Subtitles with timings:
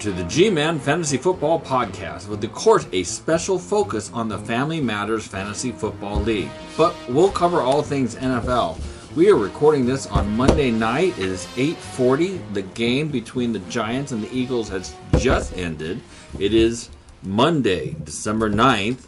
[0.00, 4.38] to the G Man Fantasy Football Podcast, with of course a special focus on the
[4.38, 6.48] Family Matters Fantasy Football League.
[6.74, 8.78] But we'll cover all things NFL.
[9.14, 11.18] We are recording this on Monday night.
[11.18, 12.40] It is 8:40.
[12.54, 16.00] The game between the Giants and the Eagles has just ended.
[16.38, 16.88] It is
[17.22, 19.06] Monday, December 9th.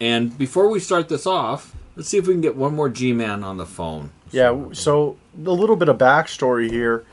[0.00, 3.42] And before we start this off, let's see if we can get one more G-man
[3.42, 4.10] on the phone.
[4.30, 7.04] Yeah, so a little bit of backstory here.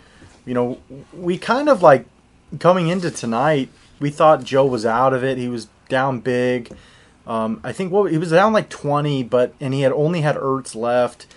[0.45, 0.77] You know,
[1.13, 2.05] we kind of like
[2.59, 3.69] coming into tonight,
[3.99, 5.37] we thought Joe was out of it.
[5.37, 6.75] He was down big.
[7.25, 10.35] Um, I think what he was down like 20, but and he had only had
[10.35, 11.27] Ertz left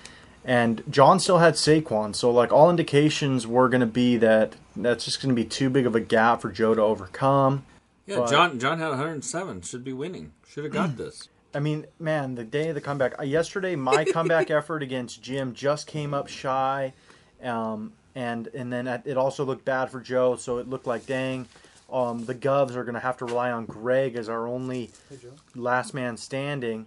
[0.44, 5.04] and John still had Saquon, so like all indications were going to be that that's
[5.04, 7.64] just going to be too big of a gap for Joe to overcome.
[8.06, 11.28] Yeah, but, John John had 107, should be winning, should have got this.
[11.52, 13.18] I mean, man, the day of the comeback.
[13.18, 16.94] Uh, yesterday, my comeback effort against Jim just came up shy,
[17.42, 20.36] um, and and then it also looked bad for Joe.
[20.36, 21.46] So it looked like, dang,
[21.92, 25.16] um, the Govs are going to have to rely on Greg as our only hey,
[25.54, 26.86] last man standing.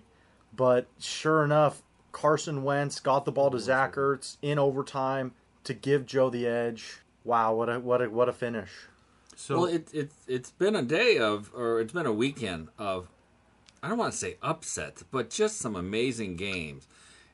[0.55, 6.05] But sure enough, Carson Wentz got the ball to Zach Ertz in overtime to give
[6.05, 6.99] Joe the edge.
[7.23, 8.69] Wow, what a what a what a finish!
[9.35, 13.07] So well, it, it it's been a day of, or it's been a weekend of,
[13.81, 16.87] I don't want to say upsets, but just some amazing games.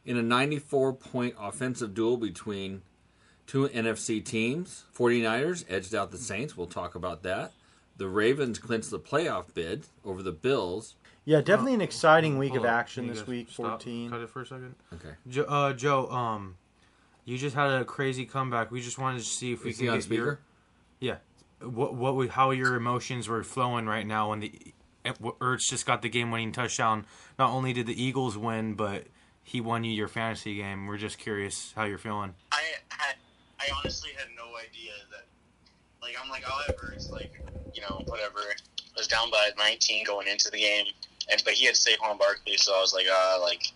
[0.06, 2.82] In a 94 point offensive duel between
[3.50, 6.56] two NFC teams, 49ers edged out the Saints.
[6.56, 7.52] We'll talk about that.
[7.98, 10.96] The Ravens clinched the playoff bid over the Bills.
[11.26, 13.50] Yeah, definitely an exciting week of action this week.
[13.50, 14.12] Stop, Fourteen.
[14.12, 14.76] Cut it for a second.
[14.94, 15.16] Okay.
[15.28, 16.58] Joe, uh, Joe, um,
[17.26, 18.70] you just had a crazy comeback.
[18.70, 20.24] We just wanted to see if we could get speaker.
[21.00, 21.20] Your,
[21.62, 21.68] yeah.
[21.68, 24.54] What what we, how your emotions were flowing right now when the
[25.06, 27.06] Ertz just got the game-winning touchdown.
[27.40, 29.08] Not only did the Eagles win, but
[29.44, 30.86] he won you your fantasy game.
[30.86, 32.36] We're just curious how you're feeling.
[32.52, 33.16] I had,
[33.60, 35.26] I honestly had no idea that.
[36.02, 37.42] Like I'm like, oh, Ertz, like
[37.74, 38.40] you know, whatever.
[38.40, 40.86] I was down by 19 going into the game
[41.32, 43.72] and but he had Saquon Barkley, so I was like, uh, like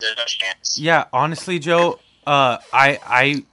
[0.00, 0.78] there's no chance.
[0.78, 3.44] Yeah, honestly, Joe, uh, I I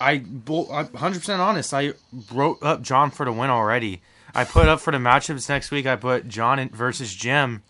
[0.00, 1.74] I 100% honest.
[1.74, 1.92] I
[2.32, 4.02] wrote up John for the win already.
[4.34, 5.86] I put up for the matchups next week.
[5.86, 7.62] I put John versus Jim.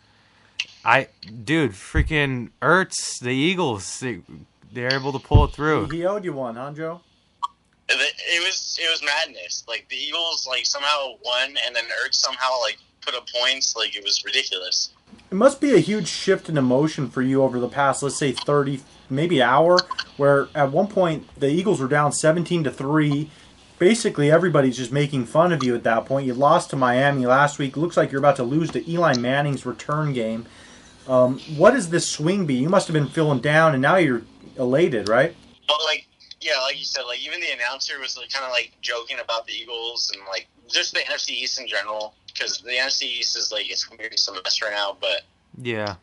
[0.85, 1.09] I
[1.45, 4.21] dude, freaking Ertz, the Eagles, they,
[4.73, 5.89] they're able to pull it through.
[5.89, 7.01] He owed you one, huh, Joe?
[7.89, 9.65] It was it was madness.
[9.69, 13.77] Like the Eagles, like somehow won, and then Ertz somehow like put up points.
[13.77, 14.91] Like it was ridiculous.
[15.31, 18.33] It must be a huge shift in emotion for you over the past, let's say,
[18.33, 18.81] thirty,
[19.11, 19.79] maybe hour,
[20.17, 23.31] where at one point the Eagles were down seventeen to three.
[23.79, 26.27] Basically, everybody's just making fun of you at that point.
[26.27, 27.77] You lost to Miami last week.
[27.77, 30.47] Looks like you're about to lose to Eli Manning's return game.
[31.09, 32.55] Um, what does this swing be?
[32.55, 34.23] You must have been feeling down, and now you're
[34.57, 35.35] elated, right?
[35.69, 36.07] Well, like
[36.45, 39.47] yeah, like you said, like even the announcer was like, kind of like joking about
[39.47, 43.51] the Eagles and like just the NFC East in general because the NFC East is
[43.51, 44.95] like it's weird some mess right now.
[45.01, 45.23] But
[45.63, 45.95] yeah,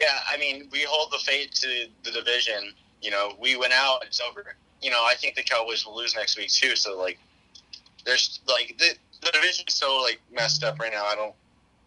[0.00, 2.72] yeah, I mean we hold the fate to the division.
[3.02, 4.54] You know, we went out, it's over.
[4.80, 6.74] You know, I think the Cowboys will lose next week too.
[6.74, 7.18] So like,
[8.06, 11.04] there's like the the division is so like messed up right now.
[11.04, 11.34] I don't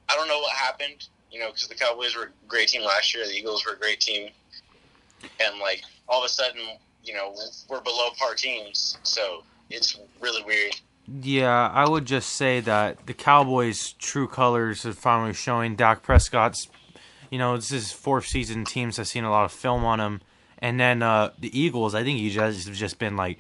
[0.10, 1.08] I don't know what happened.
[1.32, 3.78] You know, because the Cowboys were a great team last year, the Eagles were a
[3.78, 4.30] great team,
[5.40, 6.62] and like all of a sudden,
[7.06, 7.34] you know,
[7.70, 8.98] we're below par teams.
[9.04, 10.76] So it's really weird.
[11.08, 15.76] Yeah, I would just say that the Cowboys' true colors are finally showing.
[15.76, 16.68] Dak Prescott's,
[17.30, 18.66] you know, this is fourth season.
[18.66, 20.22] Teams have seen a lot of film on him,
[20.58, 21.94] and then uh, the Eagles.
[21.94, 23.40] I think you guys have just been like,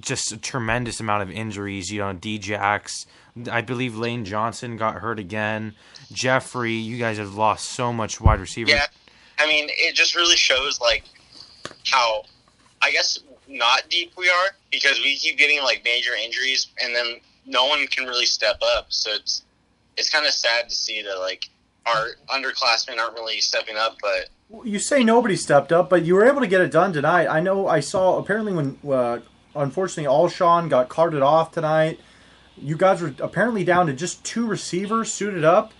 [0.00, 1.90] just a tremendous amount of injuries.
[1.90, 3.06] You know, Djax,
[3.50, 5.74] I believe Lane Johnson got hurt again.
[6.12, 8.70] Jeffery, you guys have lost so much wide receiver.
[8.70, 8.86] Yeah,
[9.38, 11.04] I mean, it just really shows like
[11.86, 12.22] how,
[12.82, 17.20] I guess, not deep we are because we keep getting like major injuries and then
[17.46, 18.86] no one can really step up.
[18.88, 19.42] So it's
[19.96, 21.48] it's kind of sad to see that like
[21.86, 23.96] our underclassmen aren't really stepping up.
[24.00, 24.28] But
[24.64, 27.26] you say nobody stepped up, but you were able to get it done tonight.
[27.28, 29.20] I know I saw apparently when uh,
[29.54, 32.00] unfortunately Alshon got carted off tonight.
[32.56, 35.72] You guys were apparently down to just two receivers suited up.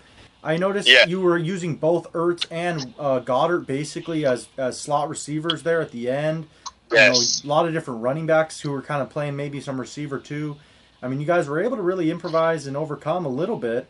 [0.43, 1.05] I noticed yeah.
[1.05, 5.91] you were using both Ertz and uh, Goedert basically as, as slot receivers there at
[5.91, 6.47] the end.
[6.93, 7.43] Yes.
[7.43, 9.79] You know, a lot of different running backs who were kind of playing maybe some
[9.79, 10.57] receiver too.
[11.01, 13.87] I mean, you guys were able to really improvise and overcome a little bit.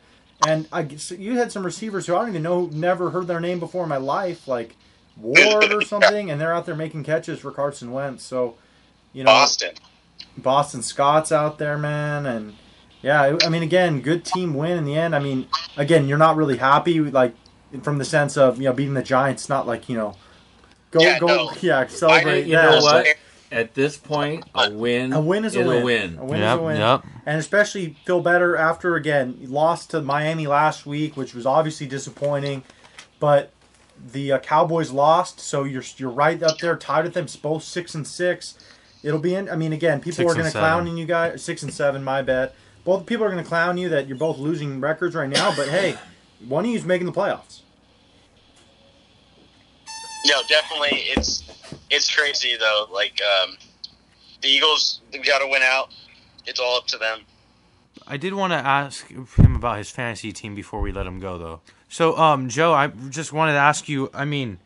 [0.48, 0.82] And I,
[1.18, 3.90] you had some receivers who I don't even know, never heard their name before in
[3.90, 4.76] my life, like
[5.16, 8.24] Ward or something, and they're out there making catches for Carson Wentz.
[8.24, 8.56] So,
[9.14, 9.72] you know, Boston,
[10.38, 12.56] Boston Scott's out there, man, and
[13.02, 15.16] yeah, I mean, again, good team win in the end.
[15.16, 15.48] I mean,
[15.78, 17.36] again, you're not really happy, like
[17.82, 19.50] from the sense of you know beating the Giants.
[19.50, 20.16] Not like you know
[20.94, 21.52] Go, yeah, go, no.
[21.62, 22.46] yeah, celebrate.
[22.46, 23.08] you know what?
[23.52, 25.82] At this point, a win, A win is a win.
[25.82, 26.18] a win.
[26.20, 26.78] A win Yep, is a win.
[26.78, 27.04] yep.
[27.26, 32.64] And especially feel better after again lost to Miami last week, which was obviously disappointing.
[33.20, 33.52] But
[34.12, 37.94] the uh, Cowboys lost, so you're you're right up there, tied with them, both six
[37.96, 38.56] and six.
[39.04, 39.50] It'll be in.
[39.50, 40.98] I mean, again, people Six are going to clown seven.
[40.98, 41.44] you guys.
[41.44, 42.56] Six and seven, my bet.
[42.86, 45.54] Both people are going to clown you that you're both losing records right now.
[45.56, 45.96] But hey,
[46.48, 47.62] one of you's making the playoffs.
[50.26, 51.04] No, definitely.
[51.16, 51.44] It's
[51.90, 52.88] it's crazy though.
[52.92, 53.58] Like um,
[54.42, 55.94] the Eagles, they've got to win out.
[56.46, 57.22] It's all up to them.
[58.08, 61.38] I did want to ask him about his fantasy team before we let him go,
[61.38, 61.62] though.
[61.90, 64.10] So, um, Joe, I just wanted to ask you.
[64.14, 64.60] I mean,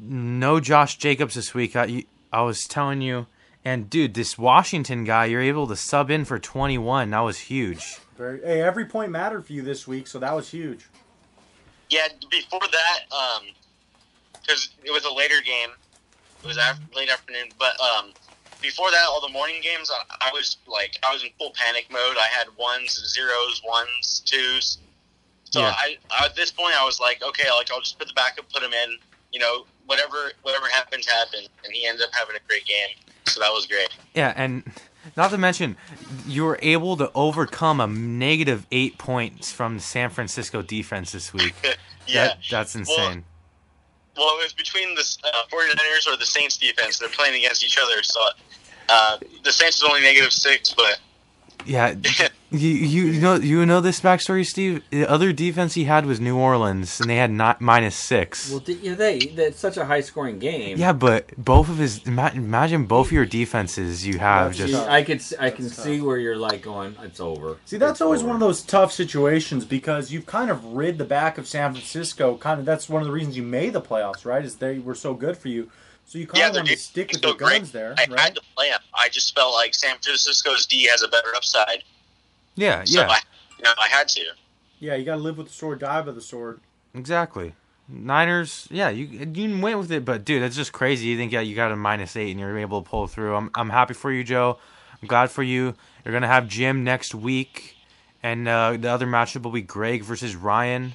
[0.00, 1.74] no Josh Jacobs this week.
[1.74, 3.26] I, I was telling you,
[3.64, 7.10] and dude, this Washington guy, you're able to sub in for 21.
[7.10, 7.98] That was huge.
[8.16, 10.88] Very, hey, every point mattered for you this week, so that was huge.
[11.90, 13.00] Yeah, before that,
[14.48, 15.70] because it was a later game.
[16.42, 18.12] It was after, late afternoon, but um,
[18.62, 21.86] before that, all the morning games, I, I was like, I was in full panic
[21.90, 22.16] mode.
[22.16, 24.78] I had ones, zeros, ones, twos.
[25.44, 25.74] So Yeah.
[25.76, 28.62] I, at this point, I was like, okay, like I'll just put the backup, put
[28.62, 28.96] him in.
[29.32, 32.88] You know, whatever whatever happens, happened, and he ended up having a great game.
[33.26, 33.88] So that was great.
[34.14, 34.62] Yeah, and
[35.16, 35.76] not to mention,
[36.26, 41.34] you were able to overcome a negative eight points from the San Francisco defense this
[41.34, 41.54] week.
[42.06, 42.28] yeah.
[42.28, 42.96] That, that's insane.
[42.96, 43.22] Well,
[44.18, 46.98] it was between the uh, 49ers or the Saints defense.
[46.98, 48.02] They're playing against each other.
[48.02, 48.20] So
[48.88, 50.98] uh, the Saints is only negative six, but
[51.68, 51.94] Yeah,
[52.50, 52.68] you,
[53.12, 54.82] you know you know this backstory, Steve.
[54.90, 58.50] The other defense he had was New Orleans, and they had not minus six.
[58.50, 60.78] Well, di- yeah, they that's such a high scoring game.
[60.78, 64.88] yeah, but both of his imagine both of your defenses you have That's just tough.
[64.88, 65.84] I could s- I can That's tough.
[65.84, 66.96] see where you're like going.
[67.02, 67.58] It's over.
[67.66, 70.96] See, that's It's always over." one of those tough situations because you've kind of rid
[70.96, 72.36] the back of San Francisco.
[72.38, 74.44] Kind of that's one of the reasons you made the playoffs, right?
[74.44, 75.70] Is they were so good for you,
[76.08, 77.58] so you kind yeah, of they're wanted to stick with so your great.
[77.58, 78.20] guns there, I right?
[78.20, 78.80] had to play them.
[78.94, 81.84] I just felt like San Francisco's D has a better upside.
[82.56, 83.20] yeah, So yeah, I,
[83.58, 84.22] you know, I had to.
[84.80, 86.60] Yeah, you got to live with the sword, die by the sword.
[86.94, 87.54] exactly.
[87.88, 91.08] Niners, yeah, you you went with it, but dude, that's just crazy.
[91.08, 93.34] You think yeah, you got a minus eight and you're able to pull through.
[93.34, 94.58] I'm I'm happy for you, Joe.
[95.00, 95.74] I'm glad for you.
[96.04, 97.76] You're gonna have Jim next week,
[98.22, 100.94] and uh, the other matchup will be Greg versus Ryan.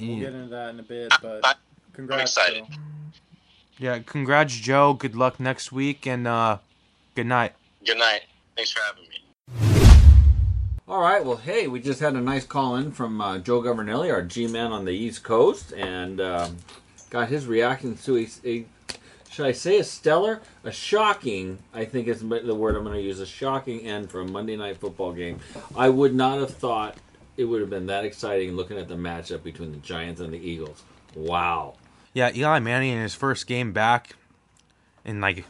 [0.00, 1.48] We'll get into that in a bit, but
[1.92, 2.36] congrats.
[2.38, 2.64] I'm excited.
[2.70, 2.76] Joe.
[3.78, 4.94] Yeah, congrats, Joe.
[4.94, 6.58] Good luck next week, and uh,
[7.14, 7.52] good night.
[7.84, 8.22] Good night.
[8.56, 9.22] Thanks for having me.
[10.88, 11.24] All right.
[11.24, 14.72] Well, hey, we just had a nice call in from uh, Joe Governelli, our G-man
[14.72, 16.56] on the East Coast, and um,
[17.10, 18.64] got his reaction to a, a,
[19.28, 23.02] should I say a stellar, a shocking, I think is the word I'm going to
[23.02, 25.40] use, a shocking end for a Monday night football game.
[25.76, 26.96] I would not have thought
[27.36, 30.38] it would have been that exciting looking at the matchup between the Giants and the
[30.38, 30.82] Eagles.
[31.14, 31.74] Wow.
[32.16, 34.16] Yeah, Eli Manning in his first game back,
[35.04, 35.44] in like,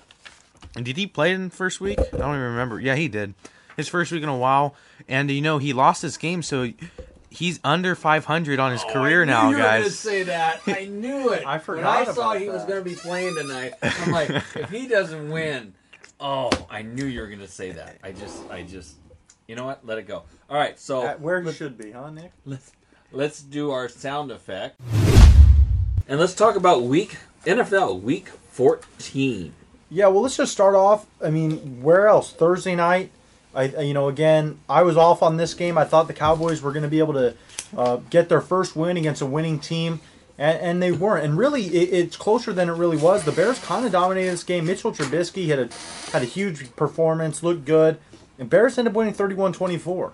[0.75, 1.97] did he play in the first week?
[2.01, 2.81] I don't even remember.
[2.81, 3.35] Yeah, he did.
[3.77, 4.75] His first week in a while,
[5.07, 6.73] and you know he lost his game, so
[7.31, 9.97] he's under 500 on his oh, career now, You were gonna guys.
[9.97, 10.61] say that.
[10.67, 11.47] I knew it.
[11.47, 14.31] I When forgot I saw about he was going to be playing tonight, I'm like,
[14.57, 15.73] if he doesn't win,
[16.19, 17.99] oh, I knew you were going to say that.
[18.03, 18.97] I just, I just,
[19.47, 19.87] you know what?
[19.87, 20.25] Let it go.
[20.51, 22.33] All right, so At where he should be, huh, Nick?
[22.45, 22.73] let's
[23.13, 24.81] let's do our sound effect,
[26.09, 29.53] and let's talk about week NFL week 14.
[29.91, 31.07] Yeah, well, let's just start off.
[31.23, 32.33] I mean, where else?
[32.33, 33.11] Thursday night.
[33.55, 35.79] I, you know, again, I was off on this game.
[35.79, 37.35] I thought the Cowboys were going to be able to
[37.77, 40.01] uh, get their first win against a winning team,
[40.37, 41.25] and, and they weren't.
[41.25, 43.25] And really, it, it's closer than it really was.
[43.25, 44.67] The Bears kind of dominated this game.
[44.67, 45.69] Mitchell Trubisky had a
[46.13, 47.99] had a huge performance, looked good,
[48.39, 50.13] and Bears ended up winning 31-24.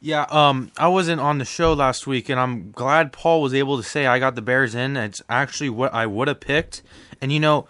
[0.00, 3.76] Yeah, um, I wasn't on the show last week, and I'm glad Paul was able
[3.76, 4.96] to say I got the Bears in.
[4.96, 6.82] It's actually what I would have picked.
[7.20, 7.66] And you know,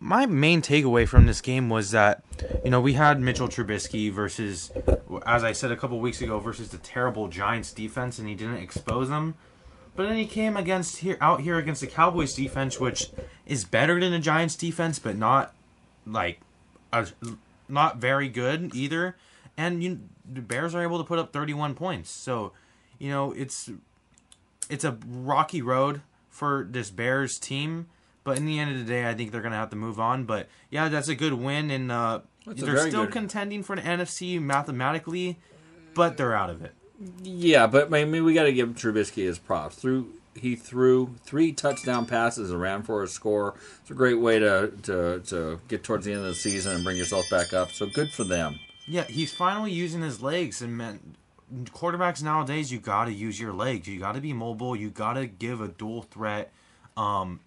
[0.00, 2.22] my main takeaway from this game was that
[2.64, 4.72] you know we had Mitchell Trubisky versus,
[5.26, 8.58] as I said a couple weeks ago, versus the terrible Giants defense, and he didn't
[8.58, 9.34] expose them.
[9.96, 13.10] But then he came against here out here against the Cowboys defense, which
[13.46, 15.54] is better than the Giants defense, but not
[16.06, 16.40] like
[16.92, 17.06] a,
[17.68, 19.16] not very good either.
[19.56, 20.00] And you,
[20.30, 22.10] the Bears are able to put up 31 points.
[22.10, 22.52] So,
[22.98, 23.70] you know, it's
[24.70, 26.00] it's a rocky road
[26.30, 27.86] for this Bears team.
[28.24, 30.24] But in the end of the day, I think they're gonna have to move on.
[30.24, 34.40] But yeah, that's a good win, and uh, they're still good- contending for an NFC
[34.40, 35.38] mathematically,
[35.94, 36.72] but they're out of it.
[37.22, 39.76] Yeah, but I mean, we got to give Trubisky his props.
[39.76, 43.54] Through he threw three touchdown passes and ran for a score.
[43.82, 46.84] It's a great way to to to get towards the end of the season and
[46.84, 47.72] bring yourself back up.
[47.72, 48.58] So good for them.
[48.86, 51.16] Yeah, he's finally using his legs, and man,
[51.66, 53.88] quarterbacks nowadays you got to use your legs.
[53.88, 54.76] You got to be mobile.
[54.76, 56.52] You got to give a dual threat.
[56.96, 57.40] Um,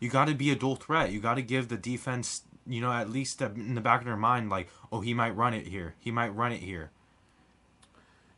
[0.00, 1.12] you got to be a dual threat.
[1.12, 4.16] You got to give the defense you know, at least in the back of their
[4.16, 5.94] mind, like, oh, he might run it here.
[5.98, 6.90] He might run it here.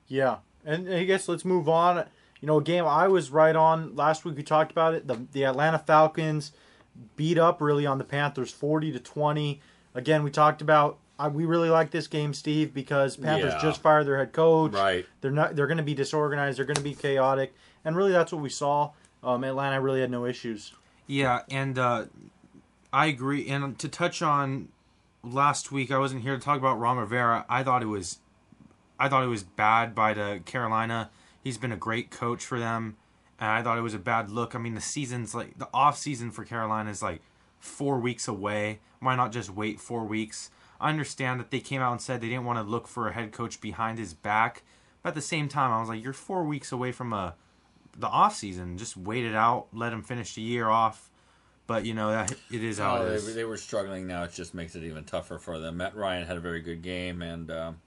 [0.06, 2.06] Yeah, and I guess let's move on.
[2.40, 4.36] You know, a game I was right on last week.
[4.36, 5.06] We talked about it.
[5.06, 6.52] The the Atlanta Falcons
[7.16, 9.60] beat up really on the Panthers, forty to twenty.
[9.94, 10.98] Again, we talked about.
[11.18, 13.61] I, we really like this game, Steve, because Panthers Yeah.
[13.62, 14.73] just fired their head coach.
[14.73, 15.06] Right.
[15.21, 15.54] They're not.
[15.56, 16.59] They're going to be disorganized.
[16.59, 17.54] They're going to be chaotic,
[17.85, 18.90] and really, that's what we saw.
[19.23, 20.73] Um, Atlanta really had no issues.
[21.06, 22.06] Yeah, and uh,
[22.92, 23.49] I agree.
[23.49, 24.68] And to touch on
[25.23, 27.44] last week, I wasn't here to talk about Ron Rivera.
[27.49, 28.18] I thought it was,
[28.99, 31.11] I thought it was bad by the Carolina.
[31.42, 32.97] He's been a great coach for them,
[33.38, 34.54] and I thought it was a bad look.
[34.54, 37.21] I mean, the season's like the off season for Carolina is like
[37.61, 38.80] four weeks away.
[39.00, 40.50] Why not just wait four weeks?
[40.80, 43.12] I understand that they came out and said they didn't want to look for a
[43.12, 44.62] head coach behind his back,
[45.02, 47.34] but at the same time, I was like, you're four weeks away from a
[47.96, 48.76] the off season.
[48.76, 51.10] Just wait it out, let him finish the year off.
[51.66, 54.24] But you know that it is how Oh, it they, they were struggling now.
[54.24, 55.78] It just makes it even tougher for them.
[55.78, 57.80] Matt Ryan had a very good game, and um,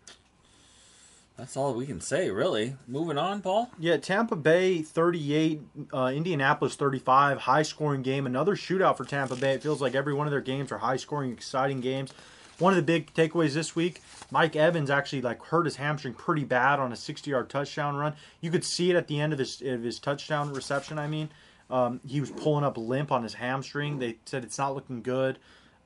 [1.38, 2.75] that's all we can say, really.
[2.88, 3.70] Moving on, Paul.
[3.77, 5.62] Yeah, Tampa Bay 38,
[5.94, 8.25] uh, Indianapolis 35, high scoring game.
[8.25, 9.53] Another shootout for Tampa Bay.
[9.53, 12.12] It feels like every one of their games are high scoring, exciting games.
[12.60, 16.44] One of the big takeaways this week, Mike Evans actually like hurt his hamstring pretty
[16.44, 18.16] bad on a 60 yard touchdown run.
[18.42, 20.98] You could see it at the end of his of his touchdown reception.
[20.98, 21.30] I mean,
[21.70, 24.00] um, he was pulling up limp on his hamstring.
[24.00, 25.38] They said it's not looking good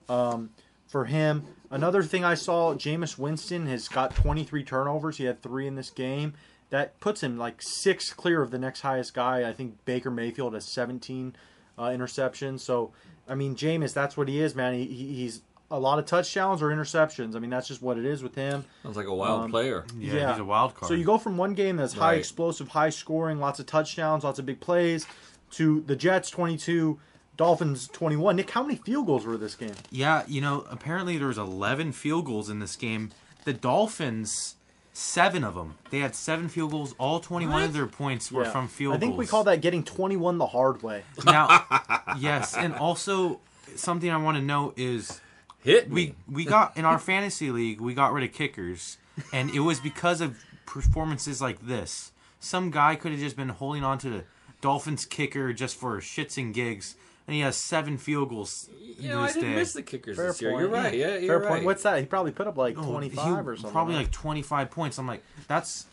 [0.08, 0.52] um,
[0.88, 1.44] for him.
[1.70, 5.18] Another thing I saw, Jameis Winston has got 23 turnovers.
[5.18, 6.34] He had three in this game.
[6.70, 9.48] That puts him like six clear of the next highest guy.
[9.48, 11.36] I think Baker Mayfield has 17
[11.78, 12.62] uh, interceptions.
[12.62, 12.92] So,
[13.28, 14.74] I mean, Jameis, that's what he is, man.
[14.76, 17.36] He, he's a lot of touchdowns or interceptions.
[17.36, 18.66] I mean, that's just what it is with him.
[18.84, 19.86] Sounds like a wild Um, player.
[19.98, 20.88] yeah, he's a wild card.
[20.90, 22.20] So you go from one game that's high Right.
[22.20, 25.08] explosive, high scoring, lots of touchdowns, lots of big plays,
[25.52, 27.00] to the Jets 22,
[27.38, 28.36] Dolphins 21.
[28.36, 29.74] Nick, how many field goals were this game?
[29.90, 33.10] yeah, you know, apparently there was 11 field goals in this game.
[33.46, 34.56] The Dolphins,
[34.94, 35.76] seven of them.
[35.90, 36.94] They had seven field goals.
[37.00, 38.52] All 21 of their points were Yeah.
[38.52, 39.20] from field I think goals.
[39.20, 41.04] we call that getting 21 the hard way.
[41.26, 41.66] now.
[42.20, 43.40] yes, and also
[43.76, 45.22] something I want to note is
[45.64, 46.16] Hit me.
[46.28, 48.98] we we got in our fantasy league we got rid of kickers
[49.34, 53.84] and it was because of performances like this some guy could have just been holding
[53.84, 54.24] on to the
[54.62, 56.96] dolphins kicker just for shits and gigs
[57.28, 59.56] and he has seven field goals you know, I didn't day.
[59.56, 60.52] miss the kickers Fair this year.
[60.52, 60.62] point.
[60.62, 60.94] You're right.
[60.94, 61.50] Yeah, you're Fair right.
[61.50, 61.66] point.
[61.66, 62.00] What's that?
[62.00, 63.72] He probably put up like Oh, 25 he- or something.
[63.72, 65.86] probably like 25 points i'm like that's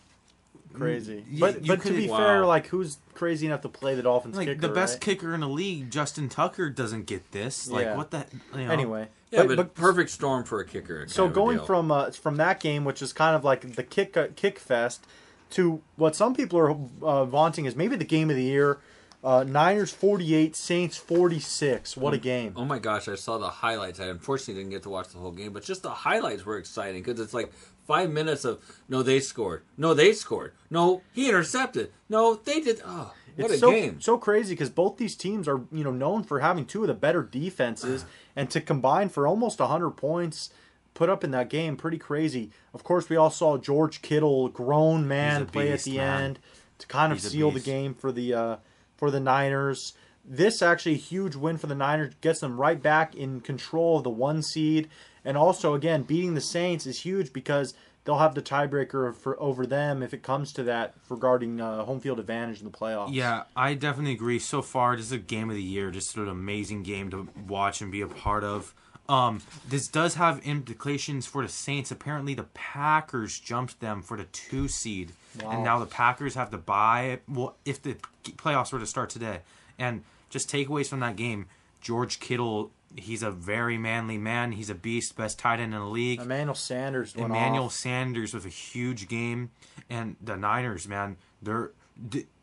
[0.75, 1.25] crazy.
[1.31, 2.19] you- but you but to be Wow.
[2.19, 4.61] fair, like who's crazy enough to play the Dolphins like kicker?
[4.61, 5.01] the best right?
[5.01, 7.97] kicker in the league justin tucker doesn't get this like Yeah.
[7.97, 8.71] what the you know?
[8.73, 11.07] Anyway, yeah, but, perfect storm for a kicker.
[11.09, 14.29] So going from uh, from that game, which is kind of like the kick uh,
[14.37, 15.07] kick fest,
[15.51, 18.79] to what some people are uh, vaunting is maybe the game of the year.
[19.25, 21.97] Uh, Niners forty eight, Saints forty six.
[21.97, 22.53] What a game!
[22.55, 23.99] Oh my gosh, I saw the highlights.
[23.99, 27.03] I unfortunately didn't get to watch the whole game, but just the highlights were exciting
[27.03, 27.53] because it's like
[27.85, 32.81] five minutes of no, they scored, no, they scored, no, he intercepted, no, they did.
[32.87, 33.13] Oh,
[33.45, 34.01] what it's a so game!
[34.01, 36.95] so crazy because both these teams are you know known for having two of the
[36.95, 38.05] better defenses,
[38.35, 40.51] and to combine for almost hundred points
[40.99, 42.51] put up in that game, pretty crazy.
[42.75, 46.23] Of course, we all saw George Kittle, grown man, play at the man.
[46.23, 46.39] end
[46.79, 48.57] to kind of He's seal the game for the uh,
[48.97, 49.95] for the Niners.
[50.25, 54.05] This actually a huge win for the Niners gets them right back in control of
[54.05, 54.89] the one seed,
[55.25, 57.75] and also again beating the Saints is huge because
[58.09, 62.01] they'll have the tiebreaker for over them if it comes to that regarding uh, home
[62.01, 63.13] field advantage in the playoffs.
[63.13, 64.39] Yeah, I definitely agree.
[64.39, 65.91] So far, this is a game of the year.
[65.91, 68.75] Just an amazing game to watch and be a part of.
[69.11, 71.91] Um, this does have implications for the Saints.
[71.91, 75.13] Apparently, the Packers jumped them for the two seed,
[75.43, 75.51] Wow.
[75.51, 77.21] and now the Packers have to buy.
[77.29, 79.41] Well, if the playoffs were to start today,
[79.79, 81.45] and just takeaways from that game:
[81.83, 84.53] George Kittle, he's a very manly man.
[84.53, 86.21] He's a beast, best tight end in the league.
[86.21, 87.73] Emmanuel Sanders Emmanuel off.
[87.73, 89.51] Sanders with a huge game,
[89.89, 91.73] and the Niners, man, they're.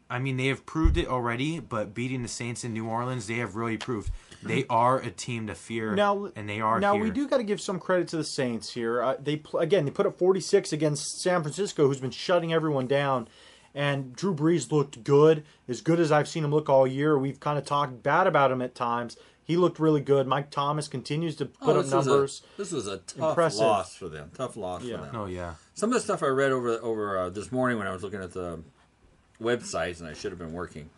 [0.08, 3.38] I mean, they have proved it already, but beating the Saints in New Orleans, they
[3.38, 4.12] have really proved
[4.44, 5.96] they are a team to fear.
[5.96, 7.04] Now, and they are now here.
[7.04, 9.02] we do got to give some credit to the Saints here.
[9.02, 13.28] Uh, they again they put up 46 against San Francisco, who's been shutting everyone down.
[13.74, 17.18] And Drew Brees looked good, as good as I've seen him look all year.
[17.18, 19.18] We've kind of talked bad about him at times.
[19.46, 20.26] He looked really good.
[20.28, 22.42] Mike Thomas continues to put Oh, up this was a- numbers.
[22.58, 23.60] this was a tough Impressive.
[23.62, 24.32] loss for them.
[24.36, 24.98] Tough loss Yeah.
[24.98, 25.16] for them.
[25.16, 27.92] Oh yeah, Some of the stuff I read over over uh, this morning when I
[27.94, 28.60] was looking at the
[29.42, 30.90] websites, and I should have been working,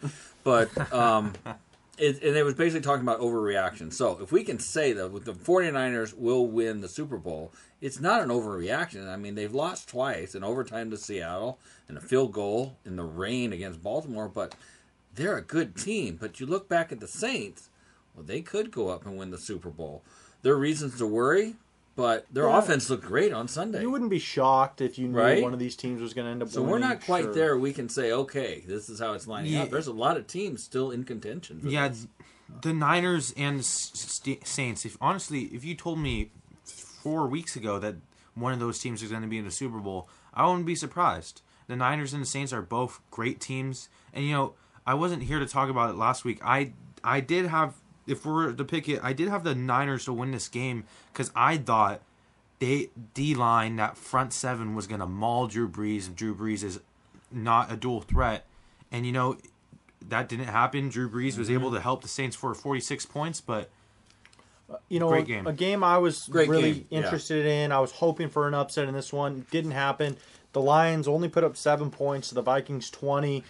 [0.44, 1.34] but um,
[1.98, 3.92] it, and it was basically talking about overreaction.
[3.92, 7.52] So if we can say that with the 49ers will win the Super Bowl,
[7.82, 9.08] it's not an overreaction.
[9.12, 13.04] I mean, they've lost twice in overtime to Seattle and a field goal in the
[13.04, 14.56] rain against Baltimore, but
[15.16, 16.18] they're a good team.
[16.20, 17.70] But you look back at the Saints,
[18.18, 20.04] well, they could go up and win the Super Bowl.
[20.44, 21.56] there are reasons to worry,
[21.96, 22.60] but their Yeah.
[22.60, 23.82] offense looked great on Sunday.
[23.82, 25.42] You wouldn't be shocked if you knew Right?
[25.42, 26.50] one of these teams was going to end up.
[26.50, 27.34] so we're not quite sure.
[27.34, 27.58] there.
[27.58, 29.64] We can say, okay, this is how it's lining Yeah.
[29.64, 29.72] up.
[29.72, 31.60] There's a lot of teams still in contention.
[31.62, 32.08] For Yeah, this.
[32.62, 34.86] the Niners and S- Saints.
[34.86, 36.32] If honestly, if you told me
[36.64, 37.96] four weeks ago that
[38.36, 40.76] one of those teams was going to be in the Super Bowl, I wouldn't be
[40.76, 41.42] surprised.
[41.68, 44.54] The Niners and the Saints are both great teams, and you know
[44.86, 46.40] I wasn't here to talk about it last week.
[46.46, 47.74] I I did have,
[48.08, 51.32] if we're to pick it, I did have the Niners to win this game because
[51.36, 52.02] I thought
[52.60, 56.08] they D line that front seven was going to maul Drew Brees.
[56.08, 56.80] If Drew Brees is
[57.32, 58.46] not a dual threat,
[58.92, 59.38] and you know
[60.10, 60.90] that didn't happen.
[60.90, 61.76] Drew Brees was able mm-hmm.
[61.76, 63.70] to help the Saints for 46 points, but
[64.70, 65.48] uh, You know, Great a- game.
[65.48, 66.98] a game I was Great really game, yeah.
[67.00, 67.72] interested in.
[67.72, 69.46] I was hoping for an upset in this one.
[69.52, 70.18] Didn't happen.
[70.54, 72.30] The Lions only put up seven points.
[72.30, 73.44] To the Vikings twenty.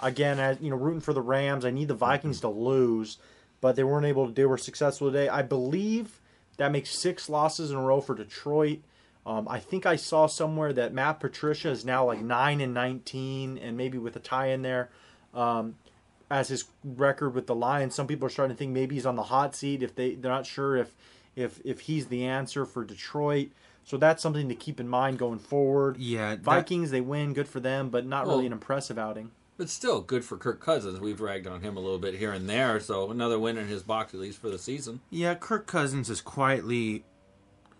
[0.00, 1.64] Again, as you know, rooting for the Rams.
[1.64, 2.58] I need the Vikings mm-hmm.
[2.58, 3.18] to lose,
[3.64, 4.32] but they weren't able to.
[4.34, 5.26] They were successful today.
[5.26, 6.20] I believe
[6.58, 8.80] that makes six losses in a row for Detroit.
[9.24, 13.56] Um, I think I saw somewhere that Matt Patricia is now like nine and nineteen,
[13.56, 14.90] and maybe with a tie in there.
[15.32, 15.76] Um,
[16.30, 17.94] as his record with the Lions.
[17.94, 20.30] Some people are starting to think maybe he's on the hot seat if they they're
[20.30, 20.94] not sure if
[21.34, 23.48] if if he's the answer for Detroit.
[23.82, 25.96] So that's something to keep in mind going forward.
[25.96, 29.30] yeah, that- Vikings they win, good for them, but not Well- really an impressive outing.
[29.56, 30.98] But still, good for Kirk Cousins.
[30.98, 33.82] We've ragged on him a little bit here and there, so another win in his
[33.82, 35.00] box at least for the season.
[35.10, 37.04] yeah, Kirk Cousins is quietly,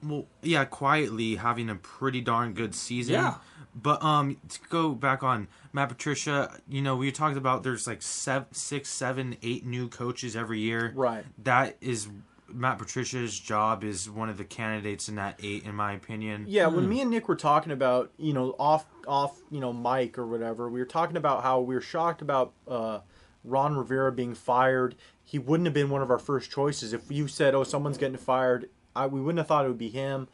[0.03, 3.15] well, yeah, quietly having a pretty darn good season.
[3.15, 3.35] Yeah.
[3.75, 8.03] But um, to go back on Matt Patricia, you know, we talked about there's like
[8.03, 10.93] seven, six, seven, eight new coaches every year.
[10.95, 11.25] Right.
[11.43, 12.07] That is
[12.55, 16.45] Matt Patricia's job is one of the candidates in that eight, in my opinion.
[16.49, 20.17] Yeah, when me and Nick were talking about, you know, off off, you know, Mike
[20.17, 23.01] or whatever, we were talking about how we were shocked about uh,
[23.43, 24.95] Ron Rivera being fired.
[25.23, 28.17] He wouldn't have been one of our first choices if you said, "Oh, someone's getting
[28.17, 30.29] fired." I, we wouldn't have thought it would be him.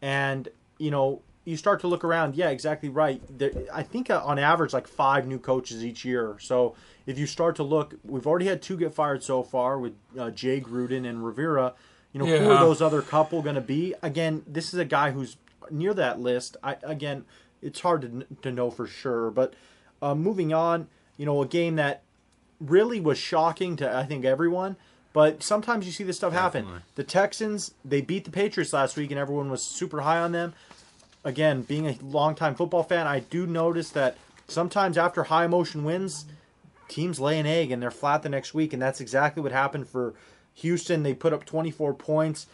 [0.00, 2.36] And you know, you start to look around.
[2.36, 3.20] Yeah, exactly right.
[3.36, 6.36] There, I think uh, on average, like five new coaches each year.
[6.38, 6.74] So
[7.06, 10.30] if you start to look, we've already had two get fired so far with uh,
[10.30, 11.74] Jay Gruden and Rivera.
[12.12, 13.94] You know, who are those other couple going to be?
[14.02, 15.36] Again, this is a guy who's
[15.70, 16.56] near that list.
[16.62, 17.24] I again,
[17.62, 19.30] it's hard to to know for sure.
[19.30, 19.54] But
[20.00, 22.02] uh, moving on, you know, a game that
[22.58, 24.76] really was shocking to I think everyone.
[25.12, 26.62] But sometimes you see this stuff happen.
[26.62, 26.82] Definitely.
[26.94, 30.54] The Texans they beat the Patriots last week, and everyone was super high on them.
[31.22, 34.16] Again, being a longtime football fan, I do notice that
[34.48, 36.24] sometimes after high emotion wins,
[36.88, 39.88] teams lay an egg and they're flat the next week, and that's exactly what happened
[39.88, 40.14] for
[40.54, 41.02] Houston.
[41.02, 42.46] They put up 24 points,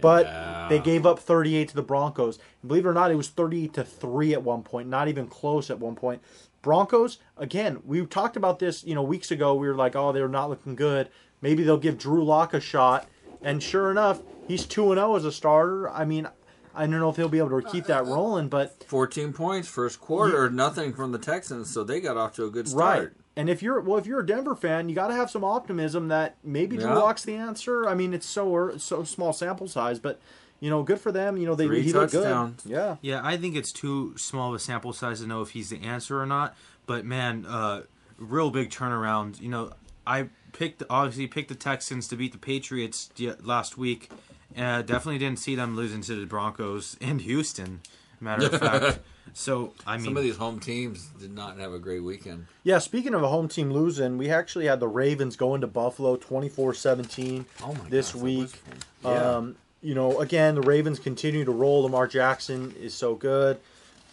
[0.00, 0.66] but Yeah.
[0.68, 2.38] they gave up 38 to the Broncos.
[2.62, 5.26] And believe it or not, it was 38 to three at one point, not even
[5.26, 6.22] close at one point.
[6.62, 9.54] Broncos, again, we talked about this, you know, weeks ago.
[9.54, 11.08] We were like, oh, they're not looking good.
[11.40, 13.08] Maybe they'll give Drew Lock a shot.
[13.42, 15.88] And sure enough, he's 2 0 as a starter.
[15.88, 16.28] I mean,
[16.74, 20.00] I don't know if he'll be able to keep that rolling, but 14 points first
[20.00, 22.98] quarter, nothing from the Texans, so they got off to a good start.
[23.00, 23.08] Right.
[23.40, 26.08] And if you're well, if you're a Denver fan, you got to have some optimism
[26.08, 26.94] that maybe Drew Yeah.
[26.96, 27.88] Lock's the answer.
[27.88, 30.20] I mean, it's so so small sample size, but
[30.60, 31.38] you know, good for them.
[31.38, 32.22] You know, they Three he looked good.
[32.24, 32.66] touchdowns.
[32.66, 32.96] Yeah.
[33.00, 35.80] Yeah, I think it's too small of a sample size to know if he's the
[35.82, 36.54] answer or not.
[36.86, 37.84] But man, uh,
[38.18, 39.40] real big turnaround.
[39.40, 39.72] You know,
[40.06, 43.08] I picked obviously picked the Texans to beat the Patriots
[43.42, 44.10] last week.
[44.54, 47.80] Uh, definitely didn't see them losing to the Broncos and Houston.
[48.20, 49.00] Matter of fact.
[49.32, 52.46] So I mean, Some of these home teams did not have a great weekend.
[52.64, 52.78] Yeah.
[52.78, 57.44] Speaking of a home team losing, we actually had the Ravens going to Buffalo 24-17
[57.62, 58.62] Oh this gosh, week.
[59.04, 59.10] Yeah.
[59.36, 61.82] Um, you know, again, the Ravens continue to roll.
[61.82, 63.60] Lamar Jackson is so good.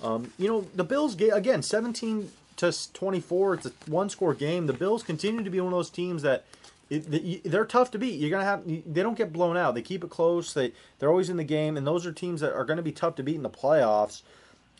[0.04, 3.56] Um, you know, the Bills ga- again, seventeen to twenty four.
[3.56, 4.68] It's a one score game.
[4.68, 6.46] The Bills continue to be one of those teams that
[6.90, 8.20] they're tough to beat.
[8.20, 9.76] You're gonna have they don't get blown out.
[9.76, 10.54] They keep it close.
[10.54, 12.92] They they're always in the game, and those are teams that are going to be
[12.92, 14.22] tough to beat in the playoffs.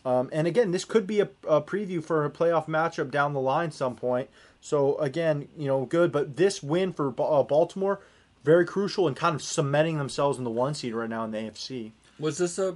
[0.06, 3.42] Um, and again, this could be a, a preview for a playoff matchup down the
[3.42, 4.30] line some point.
[4.62, 6.12] So again, you know, good.
[6.14, 8.00] But this win for uh, Baltimore,
[8.44, 11.40] very crucial and kind of cementing themselves in the one seed right now in the
[11.40, 11.92] AFC.
[12.20, 12.76] Was this a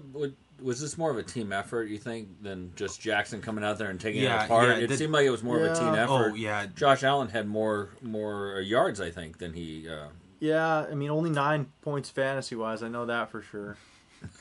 [0.61, 3.89] was this more of a team effort, you think, than just Jackson coming out there
[3.89, 4.67] and taking Yeah, it apart?
[4.69, 6.31] yeah, it the- seemed like it was more of a team effort.
[6.31, 9.87] oh yeah, Josh Allen had more more yards, I think, than he.
[9.89, 10.07] Uh,
[10.39, 12.81] Yeah, I mean, only nine points fantasy wise.
[12.83, 13.77] I know that for sure.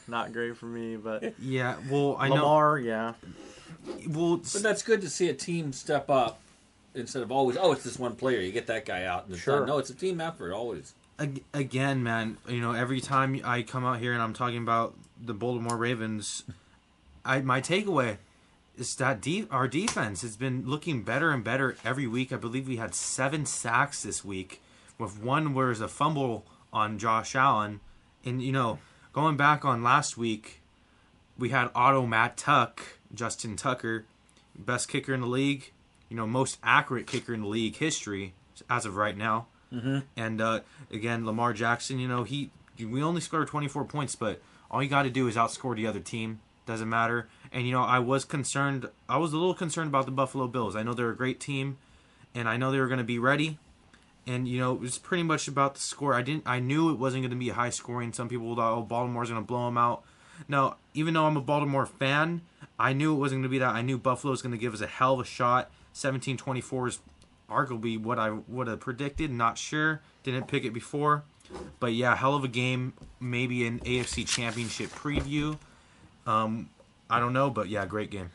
[0.08, 1.76] Not great for me, but yeah.
[1.90, 2.34] Well, I know.
[2.36, 3.14] Lamar, yeah.
[4.08, 6.40] Well, but that's good to see a team step up
[6.94, 7.56] instead of always.
[7.58, 8.40] Oh, it's this one player.
[8.40, 9.60] You get that guy out, and it's Sure.
[9.60, 9.68] done.
[9.68, 10.94] No, it's a team effort always.
[11.52, 15.34] again, man, you know, every time I come out here and I'm talking about the
[15.34, 16.44] Baltimore Ravens,
[17.24, 18.18] I my takeaway
[18.76, 22.32] is that de- our defense has been looking better and better every week.
[22.32, 24.62] I believe we had seven sacks this week,
[24.98, 27.80] with one where was a fumble on Josh Allen,
[28.24, 28.78] And you know,
[29.12, 30.60] going back on last week,
[31.38, 32.82] we had Otto Matt Tuck,
[33.14, 34.06] Justin Tucker,
[34.56, 35.72] best kicker in the league.
[36.08, 38.34] You know, most accurate kicker in the league history
[38.68, 39.46] as of right now.
[39.72, 39.98] Mm-hmm.
[40.16, 41.98] And uh, again, Lamar Jackson.
[41.98, 45.36] You know, he we only scored 24 points, but all you got to do is
[45.36, 46.40] outscore the other team.
[46.66, 47.28] Doesn't matter.
[47.52, 48.88] And you know, I was concerned.
[49.08, 50.76] I was a little concerned about the Buffalo Bills.
[50.76, 51.78] I know they're a great team,
[52.34, 53.58] and I know they were going to be ready.
[54.26, 56.14] And you know, it was pretty much about the score.
[56.14, 56.44] I didn't.
[56.46, 58.12] I knew it wasn't going to be high scoring.
[58.12, 60.04] Some people thought, "Oh, Baltimore's going to blow them out."
[60.48, 62.42] No, even though I'm a Baltimore fan,
[62.78, 63.74] I knew it wasn't going to be that.
[63.74, 65.70] I knew Buffalo was going to give us a hell of a shot.
[65.94, 66.98] 17-24 is
[67.50, 69.30] arguably what I would have predicted.
[69.30, 70.00] Not sure.
[70.22, 71.24] Didn't pick it before.
[71.78, 72.92] But yeah, hell of a game.
[73.20, 75.58] Maybe an AFC Championship preview.
[76.26, 76.68] Um,
[77.08, 78.30] I don't know, but yeah, great game.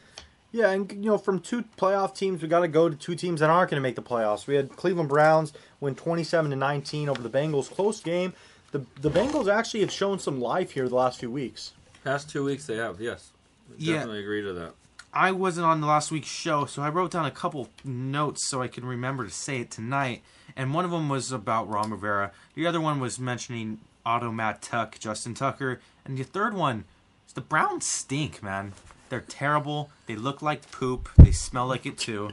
[0.51, 3.41] Yeah, and you know, from two playoff teams, we got to go to two teams
[3.41, 4.47] that aren't going to make the playoffs.
[4.47, 5.51] We had Cleveland Browns
[5.81, 7.69] win 27 to 19 over the Bengals.
[7.69, 8.33] Close game.
[8.71, 11.73] The the Bengals actually have shown some life here the last few weeks.
[12.03, 13.31] Past two weeks they have, yes.
[13.77, 13.95] Yeah.
[13.95, 14.73] Definitely agree to that.
[15.13, 18.61] I wasn't on the last week's show, so I wrote down a couple notes so
[18.61, 20.23] I can remember to say it tonight.
[20.55, 22.31] And one of them was about Ron Rivera.
[22.53, 26.85] The other one was mentioning Otto Matt Tuck, Justin Tucker, and the third one
[27.27, 28.73] is the Browns stink, man.
[29.09, 29.89] They're terrible.
[30.07, 31.09] They look like poop.
[31.17, 32.31] They smell like it too.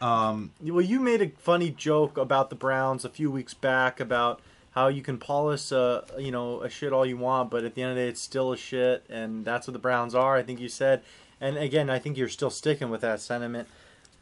[0.00, 4.40] Um, Well, you made a funny joke about the Browns a few weeks back about
[4.72, 7.82] how you can polish, uh, you know, a shit all you want, but at the
[7.82, 10.36] end of the day, it's still a shit, and that's what the Browns are.
[10.36, 11.02] I think you said,
[11.40, 13.68] and again, I think you're still sticking with that sentiment.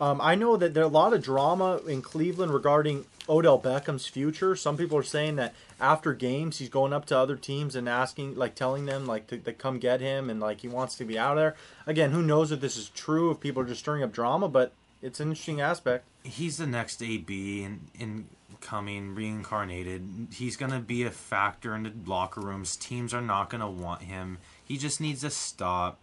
[0.01, 4.07] Um, I know that there are a lot of drama in Cleveland regarding Odell Beckham's
[4.07, 4.55] future.
[4.55, 8.37] Some people are saying that after games, he's going up to other teams and asking,
[8.37, 11.19] like, telling them, like, to, to come get him, and like he wants to be
[11.19, 11.57] out of there.
[11.87, 13.33] Again, who knows if this is true?
[13.33, 16.05] If people are just stirring up drama, but it's an interesting aspect.
[16.23, 18.29] he's the next AB in, in
[18.61, 20.29] coming reincarnated.
[20.33, 22.77] He's gonna be a factor in the locker rooms.
[22.77, 24.39] Teams are not gonna want him.
[24.65, 25.99] He just needs to stop.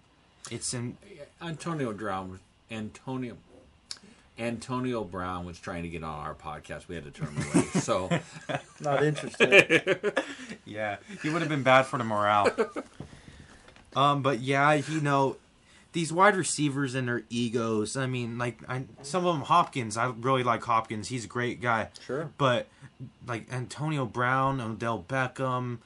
[0.50, 0.98] It's in
[1.42, 2.40] Antonio Brown
[2.72, 3.38] Antonio
[4.38, 6.88] Antonio Brown was trying to get on our podcast.
[6.88, 7.66] We had to turn him away.
[7.80, 8.10] So
[8.82, 10.24] Not interested.
[10.66, 12.50] yeah, he would have been bad for the morale.
[13.96, 15.38] um, but yeah, you know,
[15.94, 17.96] these wide receivers and their egos.
[17.96, 19.96] I mean, like I, some of them, Hopkins.
[19.96, 21.08] I really like Hopkins.
[21.08, 21.88] He's a great guy.
[22.06, 22.30] Sure.
[22.38, 22.68] But
[23.26, 25.80] like Antonio Brown, Odell Beckham.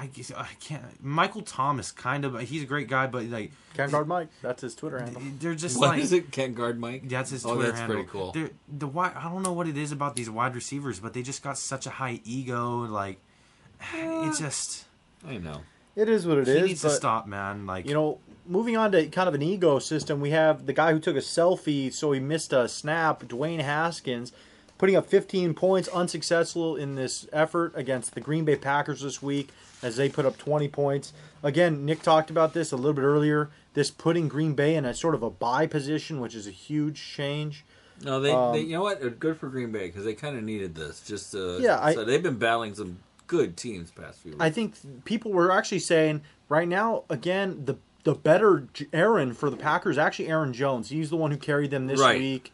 [0.00, 0.82] I guess I can't.
[1.02, 2.38] Michael Thomas, kind of.
[2.40, 4.28] He's a great guy, but like Can't guard Mike.
[4.42, 5.20] That's his Twitter handle.
[5.40, 6.30] they're just what like is it?
[6.30, 7.08] Can't guard Mike.
[7.08, 7.96] that's his Oh, Twitter that's handle.
[7.96, 8.32] pretty cool.
[8.32, 11.22] They're, the wide, I don't know what it is about these wide receivers, but they
[11.22, 12.80] just got such a high ego.
[12.86, 13.18] Like
[13.94, 14.84] it just
[15.26, 15.62] I know.
[15.96, 16.56] It is what it is.
[16.60, 17.66] he needs to stop, man.
[17.66, 20.92] Like You know, moving on to kind of an ego system, we have the guy
[20.92, 24.32] who took a selfie, so he missed a snap, Dwayne Haskins,
[24.78, 29.48] putting up 15 points, unsuccessful in this effort against the Green Bay Packers this week
[29.82, 31.12] as they put up 20 points.
[31.42, 33.50] Again, Nick talked about this a little bit earlier.
[33.74, 37.00] This putting Green Bay in a sort of a buy position, which is a huge
[37.14, 37.64] change.
[38.04, 39.18] No, they, Um, they you know what?
[39.18, 41.00] Good for Green Bay because they kind of needed this.
[41.06, 44.42] Just uh, Yeah, I- so they've been battling some good teams past few weeks.
[44.42, 49.56] I think people were actually saying right now, again, the the better Aaron for the
[49.56, 50.88] Packers actually Aaron Jones.
[50.88, 52.18] He's the one who carried them this Right.
[52.18, 52.52] week.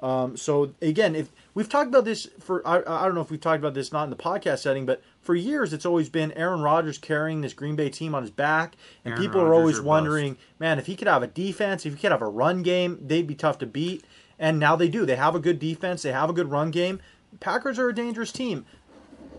[0.00, 3.40] Um, so again, if we've talked about this for I, I don't know if we've
[3.40, 6.60] talked about this not in the podcast setting, but for years it's always been Aaron
[6.60, 9.74] Rodgers carrying this Green Bay team on his back, and Aaron people are Rodgers always
[9.78, 9.86] or bust.
[9.88, 12.98] wondering, man, if he could have a defense, if he could have a run game,
[13.02, 14.04] they'd be tough to beat.
[14.38, 15.06] And now they do.
[15.06, 16.02] They have a good defense.
[16.02, 17.00] They have a good run game.
[17.40, 18.66] Packers are a dangerous team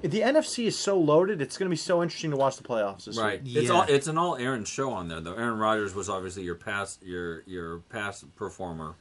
[0.02, 1.42] the NFC is so loaded.
[1.42, 3.44] It's going to be so interesting to watch the playoffs this Right.
[3.44, 3.56] week.
[3.56, 5.34] It's all it's an all Aaron show on there though.
[5.34, 8.96] Aaron Rodgers was obviously your pass your your pass performer,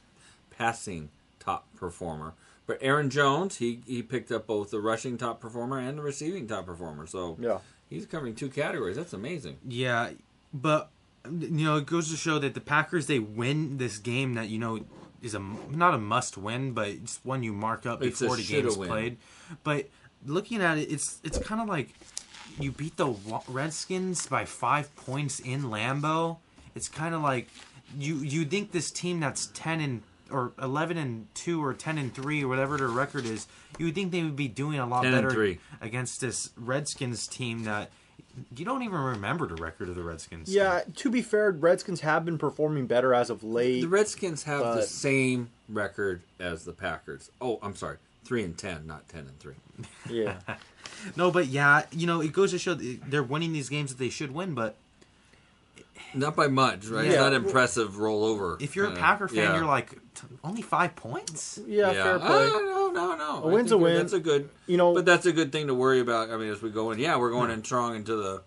[0.49, 2.33] passing top performer.
[2.67, 6.47] But Aaron Jones, he he picked up both the rushing top performer and the receiving
[6.47, 7.07] top performer.
[7.07, 7.59] So Yeah.
[7.89, 8.97] he's covering two categories.
[8.97, 9.57] That's amazing.
[9.67, 10.11] Yeah,
[10.53, 10.91] but
[11.25, 14.59] you know, it goes to show that the Packers they win this game that you
[14.59, 14.81] know
[15.21, 15.39] is a
[15.71, 18.77] not a must win, but it's one you mark up It's before the shoulda game's
[18.77, 18.89] win.
[18.89, 19.17] played.
[19.63, 19.89] But
[20.25, 21.93] looking at it, it's it's kind of like
[22.59, 23.15] you beat the
[23.47, 26.37] Redskins by five points in Lambeau.
[26.75, 27.47] It's kind of like
[27.97, 32.13] you you think this team that's ten and or eleven and two or ten and
[32.13, 35.03] three or whatever their record is, you would think they would be doing a lot
[35.03, 35.59] better three.
[35.81, 37.91] against this Redskins team that
[38.55, 40.53] you don't even remember the record of the Redskins.
[40.53, 43.81] Yeah, to be fair, Redskins have been performing better as of late.
[43.81, 47.31] The Redskins have the same record as the Packers.
[47.41, 47.97] Oh, I'm sorry.
[48.25, 49.53] 3 and 10, not 10 and 3.
[50.09, 50.35] yeah.
[51.15, 54.09] No, but yeah, you know, it goes to show they're winning these games that they
[54.09, 54.55] should win.
[54.55, 54.75] But
[56.13, 57.05] Not by much, right?
[57.05, 58.61] It's not impressive rollover.
[58.61, 59.55] if you're a kinda- Packer fan, yeah.
[59.55, 61.59] you're like, "T- only five points?
[61.67, 62.03] Yeah, yeah.
[62.03, 62.27] fair play.
[62.49, 63.43] don't no, no.
[63.43, 63.95] A I win's a win.
[63.97, 66.31] That's a good, You know, but that's a good thing to worry about.
[66.31, 68.41] I mean, as we go in, yeah, we're going in strong into the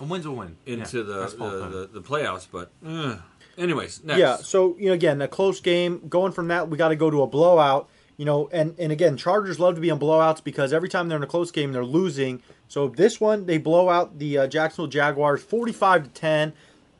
[0.00, 0.56] A win's a win.
[0.66, 2.46] into Yeah, the, that's the, the the playoffs.
[2.50, 3.16] But uh,
[3.56, 4.18] anyways, next.
[4.18, 6.08] Yeah, so you know, again, a close game.
[6.08, 7.88] Going from that, we got to go to a blowout.
[8.16, 11.16] You know, and and again, Chargers love to be in blowouts because every time they're
[11.18, 12.42] in a close game, they're losing.
[12.68, 16.52] So this one, they blow out the uh, Jacksonville Jaguars, forty-five to ten,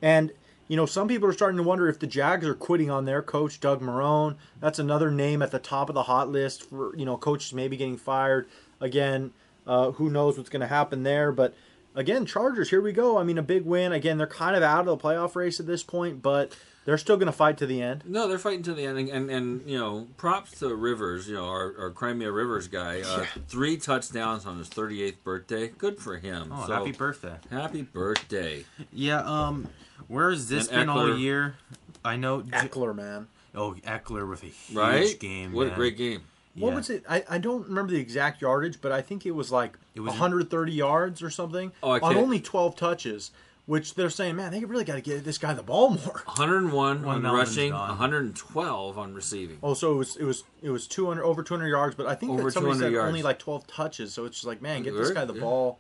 [0.03, 0.33] and
[0.69, 3.23] you know, some people are starting to wonder if the Jags are quitting on their
[3.23, 4.37] coach, Doug Marrone.
[4.61, 7.77] That's another name at the top of the hot list for you know, coaches maybe
[7.77, 8.49] getting fired
[8.81, 9.33] again.
[9.67, 11.55] Uh, who knows what's going to happen there, but.
[11.95, 13.19] Again, Chargers, here we go.
[13.19, 13.93] I mean, a big win.
[13.93, 17.17] Again, they're kind of out of the playoff race at this point, but they're still
[17.19, 18.05] going to fight to the end.
[18.07, 21.35] No, they're fighting to the end, and and, and you know, props to Rivers, you
[21.35, 25.69] know, our, our Crimea Rivers guy, uh, three touchdowns on his 38th birthday.
[25.69, 26.51] Good for him.
[26.51, 27.37] Oh, So, happy birthday.
[27.51, 28.65] happy birthday!
[28.91, 29.69] Yeah, um,
[30.09, 31.57] where has this And been all year?
[32.05, 32.43] I know.
[32.43, 33.29] J- Ekeler, man.
[33.55, 35.19] oh, Ekeler with a huge Right?
[35.21, 35.53] game.
[35.53, 36.23] What a great game!
[36.55, 36.75] What Yeah.
[36.77, 37.05] was it?
[37.09, 40.11] I, I don't remember the exact yardage, but I think it was like It was-
[40.13, 43.31] 130 yards or something Oh, I on can't- only 12 touches.
[43.65, 46.23] Which they're saying, man, they really got to get this guy the ball more.
[46.27, 47.91] 101 One on rushing, gone.
[47.91, 49.59] 112 on receiving.
[49.63, 52.33] Oh, so it was it was it was 200 over 200 yards, but I think
[52.33, 53.07] Over that somebody 200 said yards.
[53.09, 54.13] only like 12 touches.
[54.13, 55.41] So it's just like, man, get this guy the yeah.
[55.41, 55.79] ball,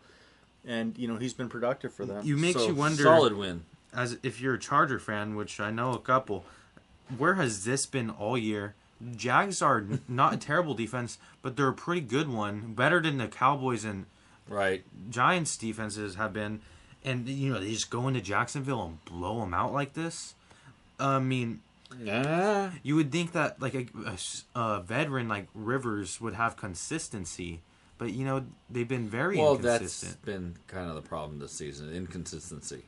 [0.64, 2.24] and you know he's been productive for them.
[2.24, 3.02] You makes So, you wonder.
[3.02, 3.64] Solid win.
[3.94, 6.44] As if you're a Charger fan, which I know a couple,
[7.18, 8.74] where has this been all year?
[9.16, 13.28] Jags are not a terrible defense, but they're a pretty good one, better than the
[13.28, 14.06] Cowboys and
[14.48, 14.84] Right.
[15.08, 16.60] Giants defenses have been.
[17.04, 20.34] And you know they just go into Jacksonville and blow them out like this.
[21.00, 21.60] I mean,
[21.98, 22.72] Yeah.
[22.82, 23.88] you would think that like
[24.54, 27.60] a veteran like Rivers would have consistency,
[27.98, 31.92] but you know they've been very Well, that's been kind of the problem this season
[31.92, 32.82] inconsistency.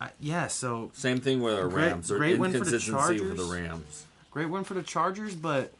[0.00, 2.10] I- yeah, so Same thing with our Great- Rams.
[2.12, 4.06] Or great win for the inconsistency with the Rams.
[4.30, 5.72] great win for the Chargers, but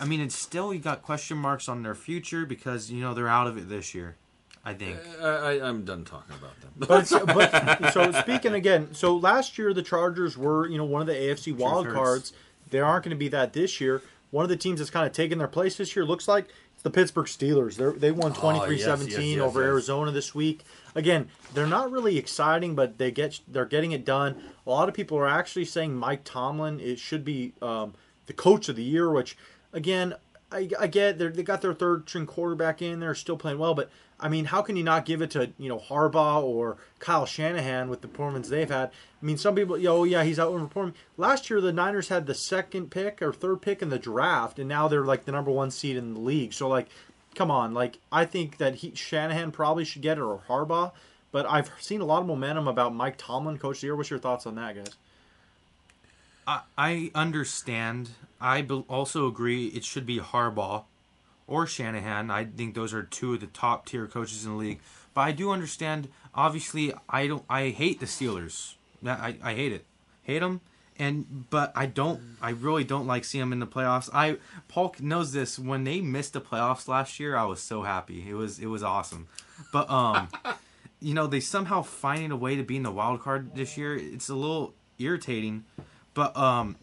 [0.00, 3.28] I mean, it's still you got question marks on their future because you know they're
[3.28, 4.16] out of it this year.
[4.66, 4.98] I think.
[5.20, 6.70] Uh, I, I, I'm done talking about them.
[6.76, 6.88] But,
[7.82, 11.14] but so speaking again, so last year the Chargers were you know one of the
[11.14, 11.96] AFC wild hurts.
[11.96, 12.32] cards.
[12.70, 14.00] They aren't going to be that this year.
[14.30, 16.82] One of the teams that's kind of taken their place this year looks like it's
[16.82, 17.76] the Pittsburgh Steelers.
[17.76, 19.68] They're, they won 23-17 Oh, yes, yes, yes, over yes.
[19.68, 20.64] Arizona this week.
[20.94, 24.36] Again, they're not really exciting, but they get they're getting it done.
[24.66, 27.94] A lot of people are actually saying Mike Tomlin it should be um,
[28.26, 29.36] the coach of the year, which
[29.72, 30.14] again
[30.52, 33.00] I, I get they're- got their third string quarterback in.
[33.00, 35.68] They're still playing well, but I mean, how can you not give it to you
[35.68, 38.90] know Harbaugh or Kyle Shanahan with the performance they've had?
[39.20, 40.94] I mean, some people, oh yeah, he's outperforming.
[41.16, 44.68] Last year, the Niners had the second pick or third pick in the draft, and
[44.68, 46.52] now they're like the number one seed in the league.
[46.52, 46.88] So like,
[47.34, 50.92] come on, like I think that he Shanahan probably should get it or Harbaugh.
[51.32, 53.96] But I've seen a lot of momentum about Mike Tomlin, coach the year.
[53.96, 54.94] What's your thoughts on that, guys?
[56.46, 58.10] I, I understand.
[58.40, 60.84] I also agree it should be Harbaugh
[61.46, 62.30] or Shanahan.
[62.30, 64.80] I think those are two of the top tier coaches in the league.
[65.12, 66.08] But I do understand.
[66.34, 67.44] Obviously, I don't.
[67.48, 68.74] I hate the Steelers.
[69.04, 69.84] I, I hate it.
[70.22, 70.60] Hate them.
[70.98, 72.20] And but I don't.
[72.40, 74.08] I really don't like seeing them in the playoffs.
[74.12, 74.36] I
[74.68, 75.58] Paul knows this.
[75.58, 78.28] When they missed the playoffs last year, I was so happy.
[78.28, 79.26] It was it was awesome.
[79.72, 80.28] But um,
[81.00, 83.96] you know they somehow finding a way to be in the wild card this year.
[83.96, 85.64] It's a little irritating.
[86.14, 86.76] But um,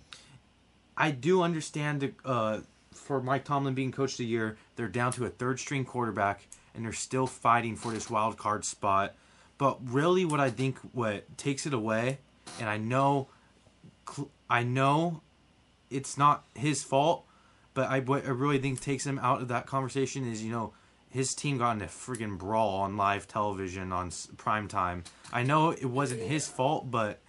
[0.97, 2.60] I do understand the, uh,
[2.91, 6.47] for Mike Tomlin being coach of the year, they're down to a third string quarterback
[6.76, 9.15] and they're still fighting for this wild card spot.
[9.58, 12.19] But really, what I think what takes it away,
[12.60, 13.28] and I know,
[14.50, 15.22] I know,
[15.90, 17.26] it's not his fault,
[17.74, 20.74] but I what I really think takes him out of that conversation is you know
[21.10, 25.04] his team got in a friggin' brawl on live television on s- prime time.
[25.34, 27.20] I know it wasn't his fault, but.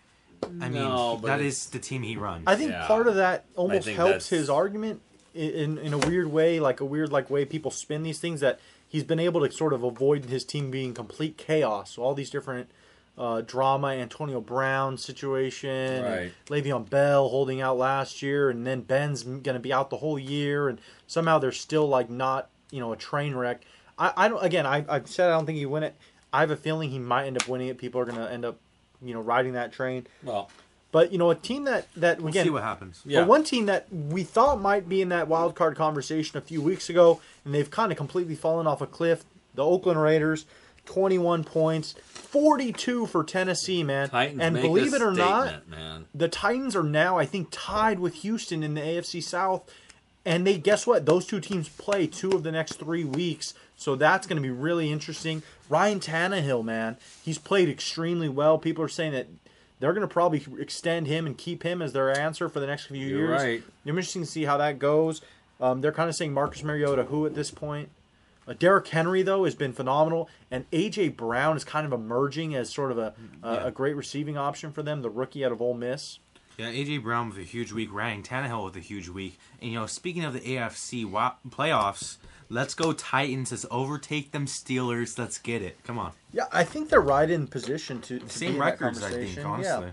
[0.45, 2.43] I mean, No, but that it's- is the team he runs.
[2.49, 2.87] I think Yeah.
[2.89, 5.01] part of that almost helps that's- his argument
[5.35, 8.59] in in a weird way, like a weird like way people spin these things that
[8.89, 11.93] he's been able to sort of avoid his team being complete chaos.
[11.93, 12.69] So all these different
[13.19, 16.33] uh, drama, Antonio Brown situation, and Right.
[16.47, 20.19] Le'Veon Bell holding out last year, and then Ben's going to be out the whole
[20.19, 23.63] year, and somehow they're still like not you know a train wreck.
[23.99, 25.95] I, I don't again I I've said I don't think he win it.
[26.33, 27.77] I have a feeling he might end up winning it.
[27.77, 28.57] People are going to end up
[29.03, 30.07] you know riding that train.
[30.23, 30.51] Well,
[30.91, 33.03] But you know, a team that that we'll again, see what happens.
[33.05, 33.21] Yeah.
[33.21, 36.63] but one team that we thought might be in that wild card conversation a few
[36.63, 39.25] weeks ago, and they've kind of completely fallen off a cliff.
[39.55, 40.47] The Oakland Raiders,
[40.85, 44.09] twenty-one points, forty-two for Tennessee, man.
[44.09, 46.07] Titans and believe it or not, man.
[46.15, 49.71] the Titans are now, I think, tied with Houston in the AFC South.
[50.25, 51.05] And they guess what?
[51.05, 54.51] Those two teams play two of the next three weeks, so that's going to be
[54.51, 55.43] really interesting.
[55.69, 58.57] Ryan Tannehill, man, he's played extremely well.
[58.57, 59.27] People are saying that
[59.81, 62.87] they're going to probably extend him and keep him as their answer for the next
[62.87, 63.31] few You're years.
[63.43, 63.63] right.
[63.85, 65.23] It'll interesting to see how that goes.
[65.61, 67.89] Um, they're kind of saying Marcus Mariota who at this point.
[68.47, 72.71] Uh, Derrick Henry though has been phenomenal, and AJ Brown is kind of emerging as
[72.71, 73.67] sort of a a, Yeah.
[73.67, 75.03] a great receiving option for them.
[75.03, 76.19] The rookie out of Ole Miss.
[76.59, 79.79] Yeah, AJ Brown with a huge week, Ryan Tannehill with a huge week, and you
[79.79, 82.19] know, speaking of the AFC wa- playoffs,
[82.51, 83.51] let's go Titans.
[83.53, 85.19] Let's overtake them Steelers.
[85.19, 85.83] Let's get it.
[85.85, 89.39] Come on, Yeah, I think they're right in position to, to same records, I think.
[89.47, 89.93] Honestly, Yeah.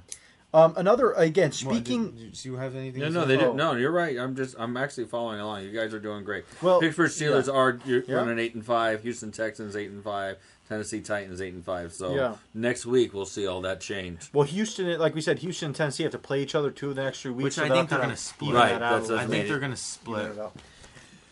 [0.52, 2.12] Um, another again What, speaking.
[2.12, 3.02] did, did you have anything?
[3.02, 3.28] No, to no, say?
[3.28, 3.40] they Oh.
[3.40, 3.56] didn't.
[3.58, 4.18] No, you're right.
[4.18, 5.64] I'm just, I'm actually following along.
[5.64, 6.46] You guys are doing great.
[6.62, 7.54] Well, Pittsburgh Steelers yeah.
[7.54, 8.16] are you're Yeah.
[8.16, 9.04] running eight and five.
[9.04, 10.38] Houston Texans eight and five.
[10.68, 11.94] Tennessee Titans eight and five.
[11.94, 12.36] So Yeah.
[12.54, 14.30] next week we'll see all that change.
[14.34, 16.96] Well, Houston, like we said, Houston and Tennessee have to play each other two of
[16.96, 17.44] the next three weeks.
[17.44, 18.54] Which so I think they're gonna split.
[18.56, 20.26] Right, that out that's- I think made they're gonna split.
[20.26, 20.56] Even it out.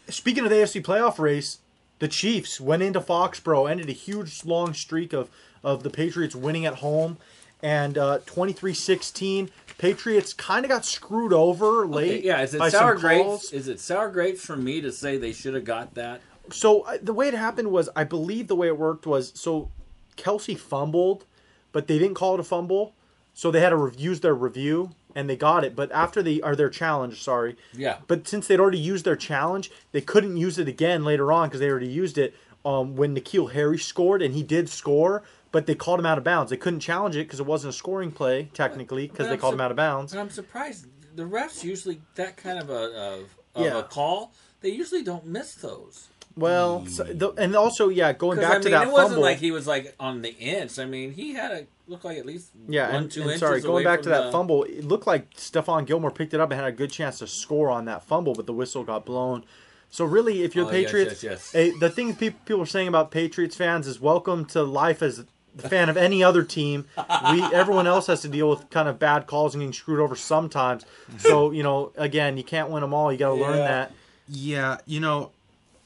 [0.09, 1.59] Speaking of the AFC playoff race,
[1.99, 5.29] the Chiefs went into Foxborough, ended a huge long streak of,
[5.63, 7.17] of the Patriots winning at home,
[7.61, 9.49] and uh, 23-16.
[9.77, 12.23] Patriots kind of got screwed over late.
[12.23, 13.23] yeah, is it sour grapes?
[13.23, 13.53] calls.
[13.53, 16.21] Is it sour grapes for me to say they should have got that?
[16.51, 19.69] So uh, the way it happened was, I believe the way it worked was, so
[20.15, 21.25] Kelsey fumbled,
[21.71, 22.95] but they didn't call it a fumble,
[23.33, 25.75] so they had to re- use their review and they got it.
[25.75, 27.97] But after they or their challenge, sorry, Yeah.
[28.07, 31.59] But since they'd already used their challenge, they couldn't use it again later on because
[31.59, 32.33] they already used it
[32.65, 35.23] um, when N'Keal Harry scored, and he did score.
[35.51, 36.49] But they called him out of bounds.
[36.51, 39.51] They couldn't challenge it because it wasn't a scoring play technically because they I'm called
[39.53, 40.11] sur- him out of bounds.
[40.13, 40.87] And I'm surprised.
[41.15, 43.79] The refs usually that kind of a of, of Yeah.
[43.79, 44.31] a call.
[44.61, 46.09] They usually don't miss those.
[46.35, 48.99] Well, so, the, and also yeah, going back I mean, to that fumble.
[48.99, 50.77] it wasn't like he was like on the inch.
[50.77, 53.39] I mean, he had a look like at least Yeah, one and, two and inches.
[53.39, 56.51] sorry, going back to that the- fumble, it looked like Stephon Gilmore picked it up
[56.51, 59.45] and had a good chance to score on that fumble, but the whistle got blown.
[59.89, 61.55] So really, if you're Oh, the yes, Patriots, yes, yes.
[61.55, 65.17] eh, the thing people, people are saying about Patriots fans is welcome to life as
[65.19, 65.25] a
[65.57, 66.85] fan of any other team.
[67.31, 70.15] We everyone else has to deal with kind of bad calls and getting screwed over
[70.15, 70.85] sometimes.
[71.17, 73.11] So you know, again, you can't win them all.
[73.11, 73.91] You got to learn that.
[74.29, 75.31] Yeah, you know,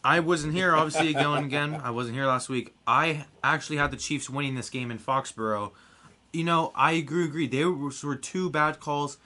[0.04, 0.76] I wasn't here.
[0.76, 1.80] Obviously, going again.
[1.84, 2.74] I wasn't here last week.
[2.88, 5.72] I actually had the Chiefs winning this game in Foxborough.
[6.34, 7.26] You know, I agree.
[7.26, 7.48] Agree.
[7.48, 9.18] They were, were two bad calls.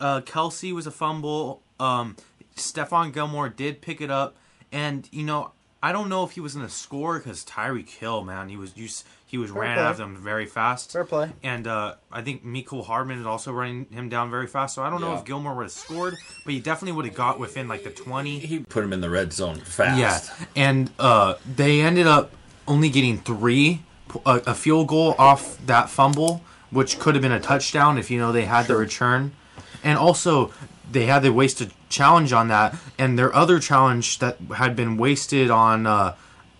[0.00, 1.62] Uh, Kelsey was a fumble.
[1.78, 2.16] Um,
[2.56, 4.36] Stephon Gilmore did pick it up,
[4.70, 5.52] and you know,
[5.84, 8.72] I don't know if he was in the score because Tyreek Hill, man, he was
[8.72, 9.84] just he was Fair ran play.
[9.84, 10.92] after them very fast.
[10.92, 11.30] Fair play.
[11.42, 14.74] And uh, I think Mecole Hardman is also running him down very fast.
[14.76, 16.14] So I don't know if Gilmore would have scored,
[16.44, 18.38] but he definitely would have got within like the twenty.
[18.38, 19.98] he put him in the red zone fast.
[20.38, 22.30] Yeah, and uh, they ended up
[22.68, 23.82] only getting three,
[24.24, 28.18] a, a field goal off that fumble, which could have been a touchdown if you
[28.20, 29.32] know they had the return,
[29.82, 30.52] and also
[30.92, 35.50] they had the wasted challenge on that, and their other challenge that had been wasted
[35.50, 36.14] on uh,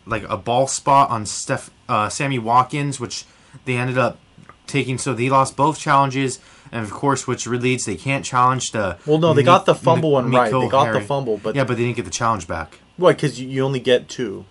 [0.07, 3.25] like a ball spot on Steph uh, Sammy Watkins, which
[3.64, 4.18] they ended up
[4.66, 4.99] taking.
[4.99, 6.38] So they lost both challenges.
[6.75, 8.97] And of course, which leads they can't challenge the.
[9.05, 10.51] Well, no, they Mi- got the fumble one right.
[10.51, 12.79] They got the fumble, but yeah, but they didn't get the challenge back.
[12.97, 13.12] why?
[13.12, 14.47] Because you, you only get two.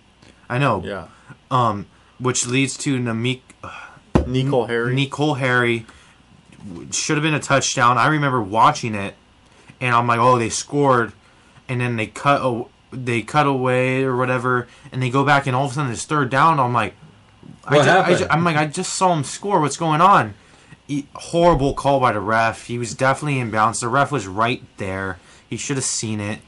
[0.48, 0.84] I know.
[0.86, 1.08] Yeah.
[1.50, 1.88] Um,
[2.20, 3.42] which leads to Namik
[4.28, 4.94] Nicole Harry.
[4.94, 5.88] Nicole Harry
[6.92, 7.98] should have been a touchdown.
[7.98, 9.16] I remember watching it,
[9.82, 11.12] and I'm like, oh, they scored,
[11.68, 12.64] and then they cut a,
[12.94, 16.06] they cut away or whatever, and they go back, and all of a sudden it's
[16.06, 16.60] third down.
[16.60, 16.94] I'm like,
[17.66, 18.28] I What ju- I happened?
[18.32, 19.60] I'm like, I just saw him score.
[19.60, 20.36] What's going on?
[20.88, 22.68] He, horrible call by the ref.
[22.68, 23.80] He was definitely in bounds.
[23.80, 25.20] The ref was right there.
[25.50, 26.40] He should have seen it.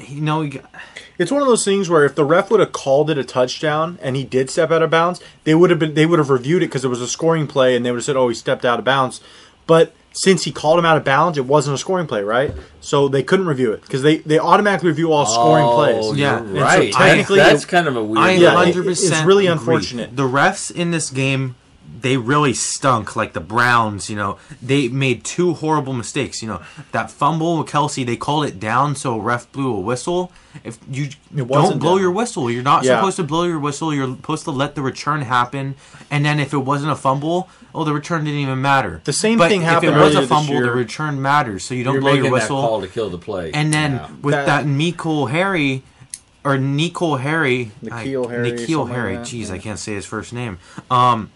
[0.00, 0.70] You know, he got-
[1.18, 3.98] It's one of those things where if the ref would have called it a touchdown
[4.02, 6.62] and he did step out of bounds, they would have been they would have reviewed
[6.62, 8.64] it because it was a scoring play and they would have said, "Oh, he stepped
[8.64, 9.20] out of bounds."
[9.66, 12.52] But since he called him out of bounds, it wasn't a scoring play, right?
[12.80, 16.18] So they couldn't review it because they, they automatically review all scoring Oh, plays.
[16.18, 16.42] Yeah.
[16.42, 16.92] you're so right.
[16.92, 18.18] technically that's it- kind of a weird.
[18.24, 19.58] I Yeah, it- 100% it's really agree.
[19.58, 20.16] unfortunate.
[20.16, 21.54] The refs in this game,
[22.00, 23.16] they really stunk.
[23.16, 26.42] Like the Browns, you know, they made two horrible mistakes.
[26.42, 30.32] You know, that fumble with Kelsey, they called it down, so ref blew a whistle.
[30.64, 32.00] If you don't blow down.
[32.00, 32.96] your whistle, you're not Yeah.
[32.98, 33.92] supposed to blow your whistle.
[33.94, 35.74] You're supposed to let the return happen.
[36.10, 39.00] And then if it wasn't a fumble, oh, the return didn't even matter.
[39.04, 40.64] The same but thing if happened it was a fumble, year.
[40.64, 41.64] the return matters.
[41.64, 42.60] So you don't You're blow making your that whistle.
[42.62, 43.50] call to kill the play.
[43.52, 44.06] And then Yeah.
[44.22, 45.82] with That- that, Nicole Harry
[46.44, 49.16] or Nicole Harry, Nikhil I, Harry, Nikhil something like Harry.
[49.16, 49.54] that, Jeez, yeah.
[49.54, 50.58] I can't say his first name.
[50.90, 51.30] Um,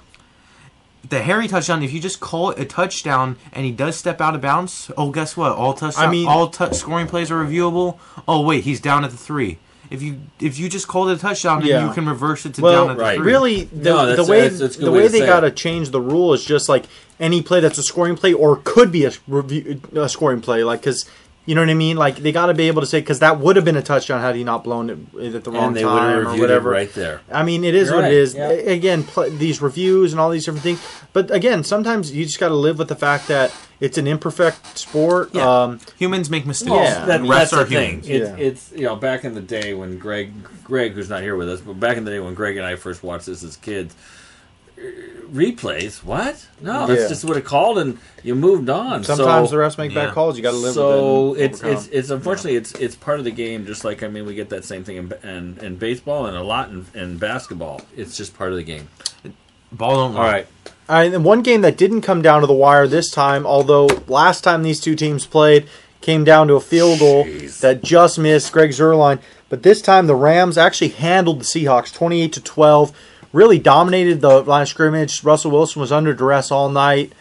[1.09, 1.83] the Harry touchdown.
[1.83, 5.11] If you just call it a touchdown and he does step out of bounds, oh,
[5.11, 5.53] guess what?
[5.53, 7.99] All touchdown, I mean- all touch scoring plays are reviewable.
[8.29, 9.59] Oh wait, he's down at the three.
[9.91, 11.79] If you if you just called it a touchdown, Yeah.
[11.79, 13.17] then you can reverse it to Well, down at the right.
[13.19, 13.27] three.
[13.33, 15.91] Really, the, No, the that's- way that's- that's the way way they got to change
[15.91, 16.85] the rule is just like
[17.19, 20.63] any play that's a scoring play or could be a review a scoring play.
[20.63, 21.07] Like because
[21.47, 21.97] You know what I mean?
[21.97, 24.21] Like they got to be able to say because that would have been a touchdown
[24.21, 26.39] had he not blown it at the wrong and they would have time or reviewed
[26.39, 26.71] it whatever.
[26.71, 27.23] right there.
[27.33, 28.35] I mean, it is You're what right, it is.
[28.35, 28.51] yeah.
[28.51, 30.81] A- Again, pl- these reviews and all these different things.
[31.13, 34.79] But again, sometimes you just got to live with the fact that it's an imperfect
[34.79, 35.31] sport.
[35.33, 35.63] Yeah.
[35.63, 36.71] Um, Humans make mistakes.
[36.71, 38.03] Well, Yeah, that, refs that's are the thing.
[38.03, 38.09] humans.
[38.09, 38.47] It's, Yeah.
[38.47, 40.33] it's you know back in the day when Greg,
[40.63, 42.77] Greg, who's not here with us, but back in the day when Greg and I
[42.77, 43.97] first watched this as kids,
[45.33, 46.03] replays.
[46.03, 46.47] What?
[46.61, 47.09] No, that's Yeah.
[47.09, 49.05] just what it called, and you moved on.
[49.05, 50.07] sometimes so, the refs make yeah.
[50.07, 50.37] bad calls.
[50.37, 51.43] You got to live so with it.
[51.43, 53.67] and it's it's it's unfortunately it's it's part of the game.
[53.67, 56.37] Just like I mean, we get that same thing in ba- in, in baseball and
[56.37, 57.83] a lot in, in basketball.
[57.97, 58.89] It's just part of the game.
[59.73, 60.33] Ball don't All lie.
[60.33, 60.47] right,
[60.89, 63.87] All right, and one game that didn't come down to the wire this time, although
[64.09, 65.69] last time these two teams played
[66.01, 67.61] came down to a field goal Jeez.
[67.61, 69.21] that just missed Greg Zuerlein.
[69.49, 72.93] But this time the Rams actually handled the Seahawks 28 to 12.
[73.33, 75.23] Really dominated the line of scrimmage.
[75.23, 77.13] Russell Wilson was under duress all night.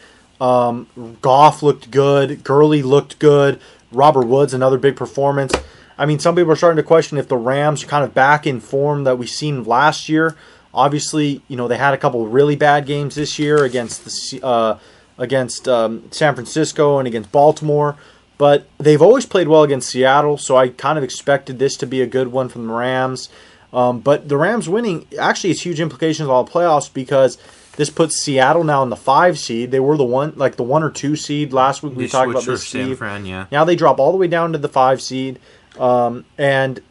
[0.41, 0.88] Um,
[1.22, 2.43] Goff looked good.
[2.43, 3.60] Gurley looked good.
[3.91, 5.53] Robert Woods another big performance.
[5.97, 8.47] I mean, some people are starting to question if the Rams are kind of back
[8.47, 10.36] in form that we've seen last year.
[10.74, 14.80] Obviously, you know they had a couple really bad games this year against the uh,
[15.18, 17.97] against um, San Francisco and against Baltimore,
[18.38, 20.38] but they've always played well against Seattle.
[20.38, 23.30] So I kind of expected this to be a good one from the Rams.
[23.72, 27.38] Um, but the Rams winning actually has huge implications on the playoffs because
[27.76, 29.72] this puts Seattle now in the five seed.
[29.72, 31.95] They were the one like the one or two seed last week.
[31.95, 32.67] We They talked about this.
[32.67, 32.97] Steve.
[32.97, 33.45] Fran, yeah.
[33.51, 35.39] Now they drop all the way down to the five seed,
[35.80, 36.82] um, and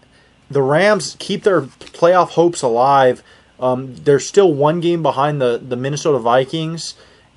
[0.51, 3.23] the Rams keep their playoff hopes alive.
[3.61, 6.95] Um, they're still one game behind the the Minnesota Vikings,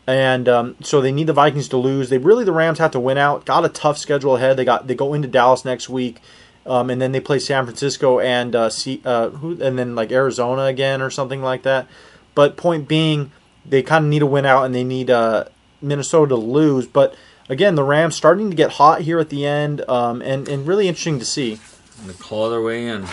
[0.07, 2.09] and um, so they need the Vikings to lose.
[2.09, 3.45] They really the Rams have to win out.
[3.45, 4.55] Got a tough schedule ahead.
[4.55, 6.21] They got they go into Dallas next week.
[6.65, 10.11] Um, and then they play San Francisco and uh, C, uh, who, and then like
[10.11, 11.87] Arizona again or something like that.
[12.35, 13.31] But point being,
[13.65, 15.45] they kind of need to win out, and they need uh,
[15.81, 16.85] Minnesota to lose.
[16.85, 17.15] But
[17.49, 20.87] again, the Rams starting to get hot here at the end, um, and and really
[20.87, 21.59] interesting to see.
[22.03, 23.07] and claw their way in.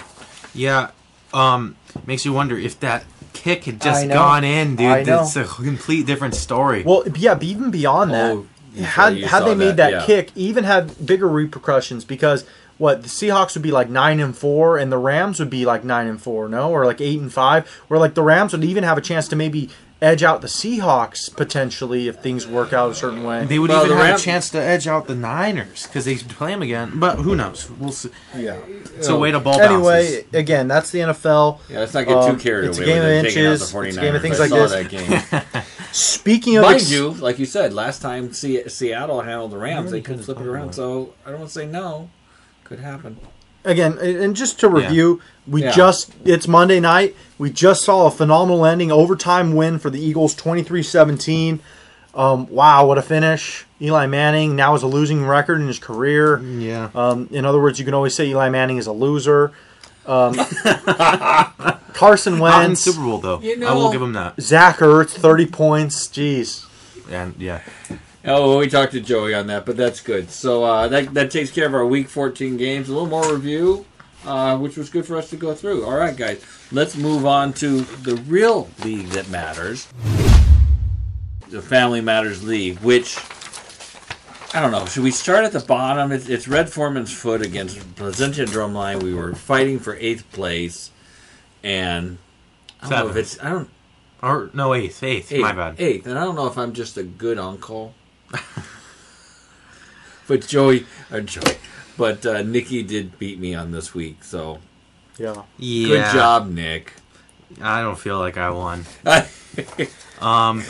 [0.54, 0.90] Yeah,
[1.32, 1.76] um,
[2.06, 4.86] makes you wonder if that kick had just gone in, dude.
[4.86, 5.22] I know.
[5.22, 6.82] It's a complete different story.
[6.82, 8.46] Well, yeah, but even beyond that, Oh,
[8.82, 10.04] had had saw they made that, yeah.
[10.06, 12.44] kick, even had bigger repercussions because
[12.78, 15.84] what the Seahawks would be like nine and four, and the Rams would be like
[15.84, 18.84] nine and four, no, or like eight and five, where like the Rams would even
[18.84, 19.68] have a chance to maybe
[20.00, 23.44] edge out the Seahawks potentially if things work out a certain way.
[23.46, 26.04] they would Well, even the have Ram- a chance to edge out the Niners because
[26.04, 26.92] they play them again.
[26.94, 27.68] But who knows?
[27.68, 28.10] We'll see.
[28.36, 28.58] yeah.
[28.96, 30.34] It's a way to ball Anyway, bounces.
[30.34, 31.58] again, that's the NFL.
[31.68, 33.72] Yeah, let's not get too Um, carried it's a away game of it, out inches,
[33.72, 34.72] the it's a game of things I like saw this.
[34.72, 35.62] that game.
[35.92, 39.90] Speaking of Mind ex- you, like you said, last time Se- Seattle handled the Rams,
[39.90, 40.74] they couldn't flip it around.
[40.74, 42.08] So I don't want to say no.
[42.68, 43.16] Could happen.
[43.64, 45.72] again, and just to review, we Yeah.
[45.72, 47.16] just it's Monday night.
[47.38, 51.60] We just saw a phenomenal ending, overtime win for the Eagles, 23-17.
[52.14, 53.66] Um, wow, what a finish!
[53.80, 56.40] Eli Manning now has a losing record in his career.
[56.40, 56.88] Yeah.
[56.94, 59.52] Um, in other words, you can always say Eli Manning is a loser.
[60.06, 60.34] Um,
[61.92, 63.40] Carson Not in Wentz, Super Bowl though.
[63.40, 64.40] You I will give him that.
[64.40, 66.06] Zach Ertz, thirty points.
[66.08, 66.64] Jeez.
[67.10, 67.60] And yeah,
[68.24, 70.30] Oh, well, we talked to Joey on that, but that's good.
[70.30, 72.88] So uh, that that takes care of our Week 14 games.
[72.88, 73.86] A little more review,
[74.26, 75.84] uh, which was good for us to go through.
[75.84, 79.86] All right, guys, let's move on to the real league that matters,
[81.48, 82.78] the Family Matters League.
[82.80, 83.16] Which
[84.52, 84.84] I don't know.
[84.86, 86.10] Should we start at the bottom?
[86.10, 89.00] It's, it's Red Foreman's foot against Placentia Drumline.
[89.02, 90.90] We were fighting for eighth place,
[91.62, 92.18] and
[92.82, 93.70] I don't know if it's I don't
[94.22, 95.30] or no eighth, eighth.
[95.30, 95.76] eighth, My bad.
[95.80, 97.94] Eighth, and I don't know if I'm just a good uncle.
[100.26, 101.56] but Joey, or Joey,
[101.96, 104.58] but uh, Nikki did beat me on this week, so
[105.18, 105.42] Yeah.
[105.58, 105.86] Yeah.
[105.88, 106.94] good job, Nick.
[107.62, 108.84] I don't feel like I won.
[110.20, 110.64] Um,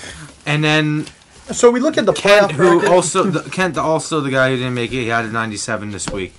[0.45, 1.07] and then
[1.53, 2.91] So we look at the Kent, playoff who bracket.
[2.91, 6.07] also the, Kent, also the guy who didn't make it, he had a 97 this
[6.11, 6.35] week.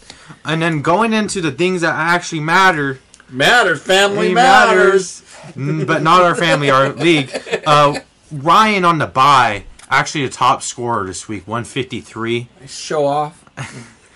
[0.45, 5.23] And then going into the things that actually matter, Matter, family It matters.
[5.55, 7.31] but not our family, our league.
[7.65, 7.99] Uh,
[8.31, 13.43] Ryan on the bye, actually a top scorer this week, 153, Show off.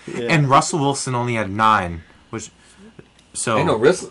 [0.06, 0.26] Yeah.
[0.30, 2.50] and Russell Wilson only had nine, which
[3.32, 4.10] so I know, Riss,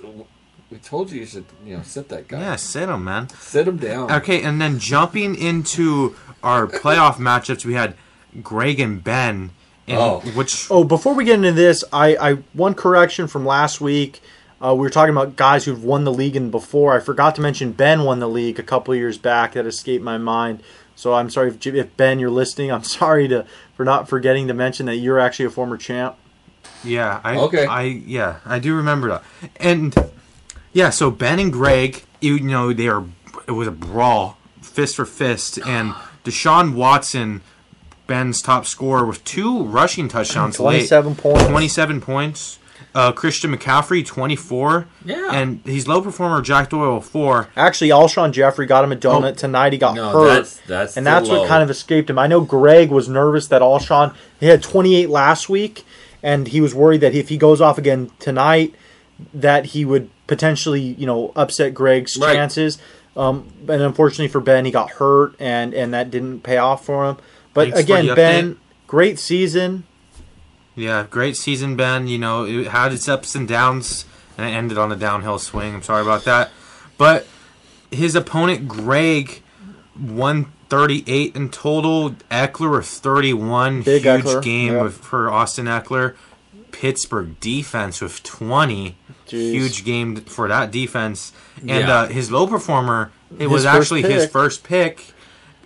[0.71, 2.39] we told you you should, you know, sit that guy.
[2.39, 3.29] yeah, sit him, man.
[3.29, 4.11] Sit him down.
[4.11, 7.93] Okay, and then jumping into our playoff matchups, we had
[8.41, 9.51] Greg and Ben,
[9.85, 10.19] in, Oh.
[10.35, 14.21] which Oh, before we get into this, I, I one correction from last week.
[14.63, 16.95] Uh, we were talking about guys who've won the league and before.
[16.95, 19.53] I forgot to mention Ben won the league a couple years back.
[19.53, 20.63] That escaped my mind.
[20.95, 22.71] So I'm sorry if, if Ben you're listening.
[22.71, 26.15] I'm sorry to for not forgetting to mention that you're actually a former champ.
[26.83, 27.65] Yeah, I Okay.
[27.65, 29.23] I yeah, I do remember that.
[29.57, 29.95] And
[30.71, 33.05] yeah, so Ben and Greg, you know, they are
[33.47, 35.91] it was a brawl, fist for fist, and
[36.23, 37.41] Deshaun Watson
[38.07, 40.87] Ben's top scorer with two rushing touchdowns late.
[40.89, 41.45] 27 points.
[41.45, 42.59] 27 points.
[42.95, 44.85] Uh, Christian McCaffrey, 24.
[45.03, 45.31] Yeah.
[45.33, 47.49] And he's low performer Jack Doyle, 4.
[47.57, 49.33] Actually, Alshon Jeffery got him a donut Oh.
[49.33, 49.73] tonight.
[49.73, 50.27] He got No, hurt.
[50.27, 51.39] that's- that's and that's low.
[51.39, 52.19] what kind of escaped him.
[52.19, 55.85] I know Greg was nervous that Alshon he had 28 last week,
[56.21, 58.75] and he was worried that if he goes off again tonight,
[59.33, 62.35] that he would potentially you know upset Greg's Right.
[62.35, 62.77] chances.
[63.17, 67.05] Um, and unfortunately for Ben, he got hurt, and and that didn't pay off for
[67.05, 67.17] him.
[67.55, 68.57] But Thanks again, Ben, update.
[68.87, 69.83] great season.
[70.75, 72.07] Yeah, great season, Ben.
[72.07, 74.05] You know, it had its ups and downs,
[74.37, 75.75] and it ended on a downhill swing.
[75.75, 76.51] I'm sorry about that.
[76.97, 77.27] But
[77.91, 79.41] his opponent, Greg,
[79.99, 82.11] won 38 in total.
[82.31, 83.83] Ekeler with 31.
[83.83, 84.83] Big Huge Ekeler, game yep.
[84.83, 86.15] with, for Austin Ekeler.
[86.71, 88.97] Pittsburgh defense with 20.
[89.27, 89.51] Jeez.
[89.51, 91.31] Huge game for that defense.
[91.59, 91.99] And Yeah.
[92.01, 95.13] uh, his low performer, it His was first actually his first pick.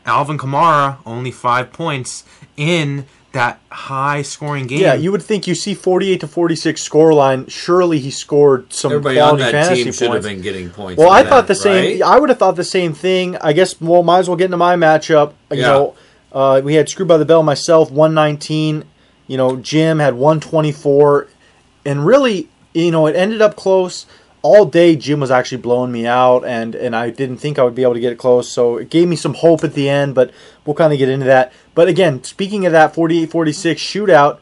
[0.05, 2.24] Alvin Kamara, only five points
[2.55, 3.05] in
[3.38, 4.81] that high scoring game.
[4.81, 7.49] Yeah, you would think you see 48 to 46 scoreline.
[7.49, 10.25] Surely he scored some Everybody on quality that fantasy team should have points.
[10.27, 10.99] been getting points.
[10.99, 11.99] Well, I that, thought the same.
[12.01, 12.01] right?
[12.15, 13.38] I would have thought the same thing.
[13.38, 13.79] I guess.
[13.79, 15.33] Well, might as well get into my matchup.
[15.51, 15.67] You Yeah.
[15.67, 15.95] know,
[16.33, 18.83] uh, we had Screwed by the Bell myself, one nineteen.
[19.27, 21.27] You know, Jim had one twenty four,
[21.85, 24.05] and really, you know, it ended up close.
[24.41, 27.75] All day, Jim was actually blowing me out, and and I didn't think I would
[27.75, 28.49] be able to get it close.
[28.49, 30.31] So it gave me some hope at the end, but
[30.65, 31.51] we'll kind of get into that.
[31.75, 33.27] But again, speaking of that 48-46
[33.75, 34.39] shootout,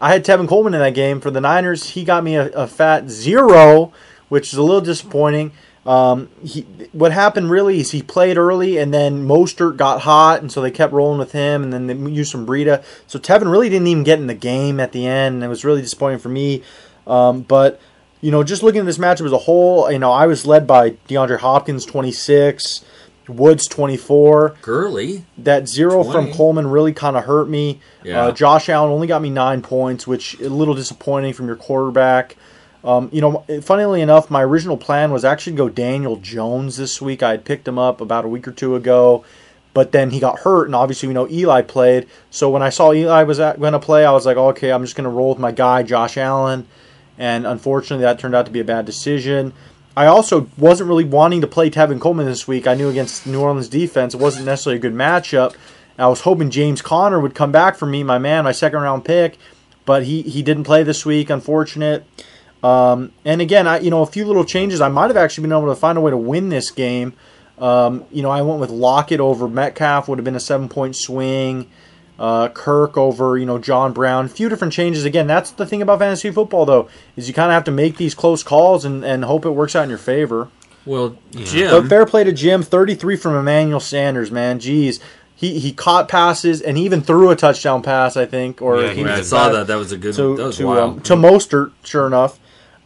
[0.00, 1.90] I had Tevin Coleman in that game for the Niners.
[1.90, 3.92] He got me a, a fat zero,
[4.28, 5.52] which is a little disappointing.
[5.88, 10.52] Um, he, what happened really is he played early, and then Mostert got hot, and
[10.52, 12.84] so they kept rolling with him, and then they used some Breida.
[13.06, 15.64] So Tevin really didn't even get in the game at the end, and it was
[15.64, 16.62] really disappointing for me.
[17.06, 17.80] Um, but
[18.20, 20.66] you know, just looking at this matchup as a whole, you know, I was led
[20.66, 22.84] by DeAndre Hopkins, twenty six,
[23.28, 25.24] Woods twenty four Gurley.
[25.36, 26.12] that zero 20.
[26.12, 27.80] from Coleman really kind of hurt me.
[28.02, 28.24] Yeah.
[28.24, 32.36] Uh, Josh Allen only got me nine points, which a little disappointing from your quarterback.
[32.84, 37.02] Um, you know, funnily enough, my original plan was actually to go Daniel Jones this
[37.02, 37.22] week.
[37.22, 39.24] I had picked him up about a week or two ago,
[39.74, 42.06] but then he got hurt, and obviously we know Eli played.
[42.30, 44.94] So when I saw Eli was going to play, I was like, okay, I'm just
[44.94, 46.66] going to roll with my guy, Josh Allen.
[47.18, 49.52] And unfortunately, that turned out to be a bad decision.
[49.96, 52.66] I also wasn't really wanting to play Tevin Coleman this week.
[52.68, 55.56] I knew against New Orleans defense, it wasn't necessarily a good matchup.
[55.98, 59.04] I was hoping James Conner would come back for me, my man, my second round
[59.04, 59.36] pick,
[59.84, 61.28] but he, he didn't play this week.
[61.28, 62.06] Unfortunate.
[62.62, 64.80] Um, and again, I you know a few little changes.
[64.80, 67.14] I might have actually been able to find a way to win this game.
[67.58, 70.96] Um, you know, I went with Lockett over Metcalf would have been a seven point
[70.96, 71.70] swing.
[72.18, 74.24] Uh, Kirk over you know John Brown.
[74.26, 75.04] A few different changes.
[75.04, 77.96] Again, that's the thing about fantasy football though is you kind of have to make
[77.96, 80.48] these close calls and, and hope it works out in your favor.
[80.84, 81.88] Well, But Jim.
[81.88, 84.58] fair play to Jim, 33 from Emmanuel Sanders, man.
[84.58, 85.00] Jeez.
[85.36, 88.60] He, he caught passes and he even threw a touchdown pass, I think.
[88.60, 89.68] Or Yeah, he he I saw that.
[89.68, 90.14] That was a good.
[90.16, 90.94] to that was to wild.
[90.96, 92.40] um, to Mostert, sure enough.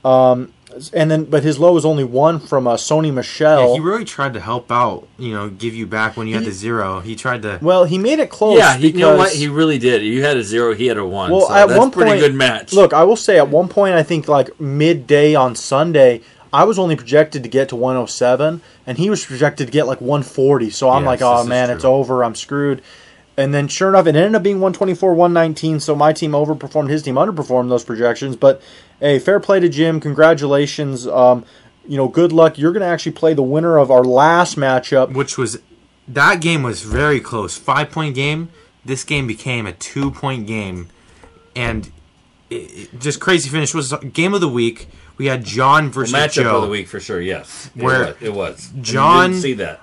[0.05, 0.53] Um,
[0.93, 3.69] and then, but his low was only one from uh, Sony Michel.
[3.69, 6.45] Yeah, he really tried to help out, you know, give you back when you had
[6.45, 7.01] the zero.
[7.01, 7.59] He tried to.
[7.63, 8.59] well, he made it close.
[8.59, 9.33] yeah, he, because, you know what?
[9.33, 10.03] He really did.
[10.03, 10.75] You had a zero.
[10.75, 11.31] He had a one.
[11.31, 12.73] Well, so at that's one a pretty point, good match.
[12.73, 16.21] Look, I will say at one point, I think like midday on Sunday,
[16.53, 20.01] I was only projected to get to 107, and he was projected to get like
[20.01, 20.71] 140.
[20.71, 22.23] So I'm Yes, like, oh man, it's over.
[22.25, 22.83] I'm screwed.
[23.37, 25.81] And then sure enough, it ended up being 124, 119.
[25.81, 28.37] So my team overperformed, his team underperformed those projections.
[28.37, 28.61] But
[29.01, 30.01] hey, fair play to Jim.
[30.01, 31.07] Congratulations.
[31.07, 31.45] Um,
[31.89, 32.59] you know, good luck.
[32.59, 35.15] You're going to actually play the winner of our last matchup.
[35.15, 35.59] which was
[36.09, 37.57] that game was very close.
[37.57, 38.51] Five point game.
[38.85, 40.89] This game became a two point game,
[41.57, 41.91] and
[42.51, 42.55] it,
[42.93, 44.89] it- just crazy finish was game of the week.
[45.19, 46.57] We had John versus matchup Joe.
[46.57, 47.21] of the week for sure.
[47.21, 48.69] Yes, it Where was, it was.
[48.71, 49.81] And you John- didn't see that.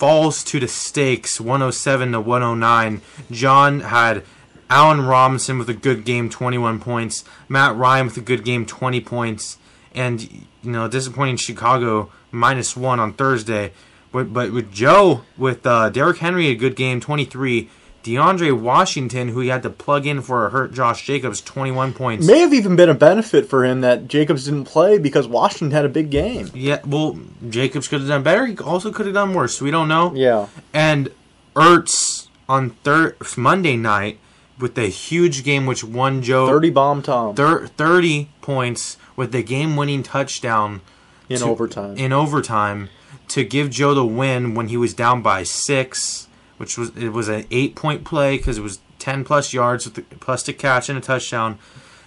[0.00, 3.02] Falls to the stakes 107 to 109.
[3.30, 4.24] John had
[4.70, 7.22] Allen Robinson with a good game, 21 points.
[7.50, 9.58] Matt Ryan with a good game, 20 points.
[9.94, 13.72] And, you know, disappointing Chicago, minus one on Thursday.
[14.10, 17.68] But, but with Joe, with uh, Derrick Henry, a good game, 23.
[18.04, 22.26] DeAndre Washington, who he had to plug in for a hurt Josh Jacobs, 21 points.
[22.26, 25.84] May have even been a benefit for him that Jacobs didn't play because Washington had
[25.84, 26.50] a big game.
[26.54, 28.46] Yeah, well, Jacobs could have done better.
[28.46, 29.60] He also could have done worse.
[29.60, 30.14] We don't know.
[30.14, 30.46] Yeah.
[30.72, 31.10] And
[31.54, 34.18] Ertz on thir- Monday night
[34.58, 39.42] with the huge game which won Joe 30 bomb Tom thir- 30 points with the
[39.42, 40.80] game-winning touchdown
[41.28, 41.96] in to- overtime.
[41.96, 42.88] in overtime
[43.28, 46.26] to give Joe the win when he was down by 6,
[46.60, 50.02] which was it was an 8-point play cuz it was 10 plus yards with the,
[50.16, 51.58] plus the catch and a touchdown.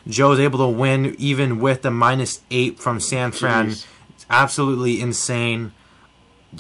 [0.08, 3.70] Joe was able to win even with the minus 8 from San Fran.
[3.70, 3.86] Jeez.
[4.12, 5.72] It's absolutely insane.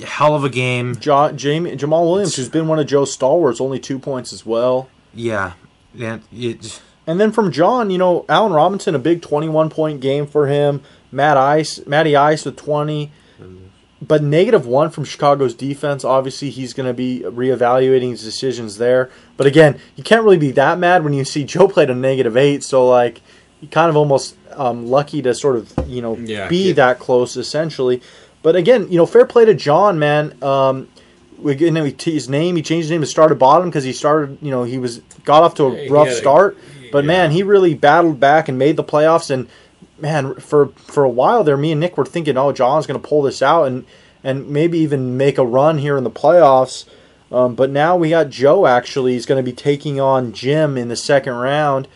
[0.03, 0.97] Hell of a game.
[1.01, 4.89] Ja- Jamie, Jamaal Williams, who's been one of Joe's stalwarts, only two points as well.
[5.13, 5.51] Yeah,
[5.93, 6.17] yeah.
[6.33, 10.47] It, And then from John, you know, Allen Robinson, a big 21 point game for
[10.47, 10.81] him.
[11.11, 13.11] Matt Ice, Matty Ice with 20.
[14.05, 16.03] But negative one from Chicago's defense.
[16.03, 19.09] Obviously, he's going to be reevaluating his decisions there.
[19.37, 22.35] But again, you can't really be that mad when you see Joe played a negative
[22.35, 22.63] eight.
[22.63, 23.21] So, like,
[23.61, 26.73] you kind of almost um, lucky to sort of, you know, Yeah, be yeah.
[26.73, 28.01] that close, essentially.
[28.41, 30.41] But again, you know, fair play to John, man.
[30.43, 30.89] Um,
[31.37, 34.37] we, you know, his name, he changed his name to started bottom because he started,
[34.41, 36.57] you know, he was got off to a rough a- start.
[36.91, 37.07] But yeah.
[37.07, 39.31] man, he really battled back and made the playoffs.
[39.31, 39.47] And
[40.03, 43.07] man, for for a while there, me and Nick were thinking, oh, John's going to
[43.07, 43.85] pull this out and
[44.23, 46.85] and maybe even make a run here in the playoffs.
[47.31, 48.67] Um, but now we got Joe.
[48.67, 51.87] Actually, he's going to be taking on Jim in the second round.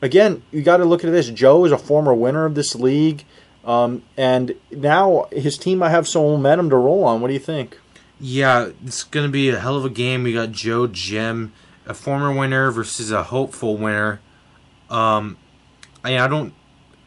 [0.00, 1.28] Again, you got to look at this.
[1.30, 3.24] Joe is a former winner of this league,
[3.64, 7.20] um, and now his team might have some momentum to roll on.
[7.20, 7.78] What do you think?
[8.20, 10.22] yeah, it's gonna be a hell of a game.
[10.22, 11.52] We got Joe Jim,
[11.86, 14.20] a former winner versus a hopeful winner.
[14.88, 15.36] Um,
[16.02, 16.54] I, I don't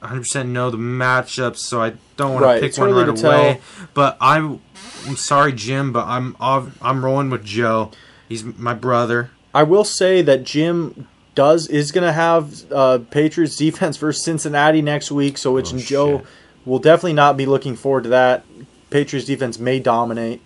[0.01, 3.61] 100 percent know the matchups, so I don't want Right, to pick one right away.
[3.93, 4.61] But I'm,
[5.07, 7.91] I'm sorry, Jim, but I'm I'm rolling with Joe.
[8.27, 9.31] He's my brother.
[9.53, 14.81] I will say that Jim does is going to have uh, Patriots defense versus Cincinnati
[14.81, 16.23] next week, so which Oh, Joe
[16.65, 18.43] will definitely not be looking forward to that.
[18.89, 20.41] Patriots defense may dominate.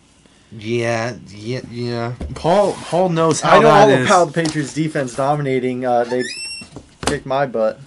[0.55, 2.13] Yeah, yeah, yeah.
[2.35, 4.05] Paul Paul knows how I know all is.
[4.05, 5.83] about the Patriots defense dominating.
[5.85, 6.23] Uh, they
[7.05, 7.79] kicked my butt.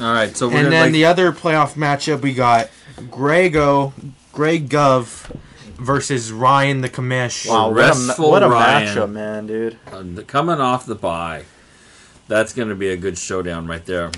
[0.00, 2.70] All right, so we're and gonna then like, the other playoff matchup we got
[3.10, 3.92] Grego,
[4.32, 5.30] Greg Gov
[5.76, 7.48] versus Ryan the Commish.
[7.48, 8.88] Wow, what a, restful what a Ryan.
[8.88, 9.78] matchup, man, dude.
[9.92, 11.44] uh, coming off the bye.
[12.26, 14.10] That's going to be a good showdown right there.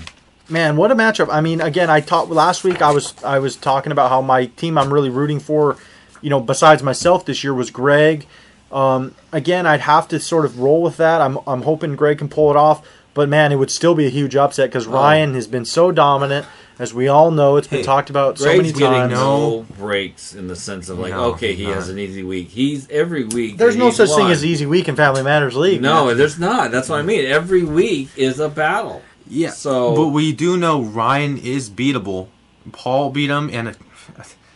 [0.49, 1.27] Man, what a matchup!
[1.29, 2.81] I mean, again, I talked last week.
[2.81, 5.75] I was I was talking about how my team I'm really rooting for,
[6.21, 8.25] you know, besides myself this year was Greg.
[8.71, 11.19] Um, again, I'd have to sort of roll with that.
[11.19, 12.87] I'm I'm hoping Greg can pull it off,
[13.17, 16.45] but man, it would still be a huge upset because Ryan has been so dominant,
[16.79, 17.57] as we all know.
[17.57, 19.11] It's been Hey, talked about so Greg's many getting times.
[19.11, 22.47] no breaks in the sense of like, No, okay, he he's has an easy week.
[22.49, 23.57] He's every week.
[23.57, 24.31] There's that no he's such thing won.
[24.31, 25.81] as easy week in Family Matters League.
[25.81, 26.17] No, man.
[26.17, 26.71] there's not.
[26.71, 27.25] That's what I mean.
[27.25, 29.01] Every week is a battle.
[29.27, 29.49] Yeah.
[29.49, 32.27] So- but we do know Ryan is beatable.
[32.71, 33.75] Paul beat him, and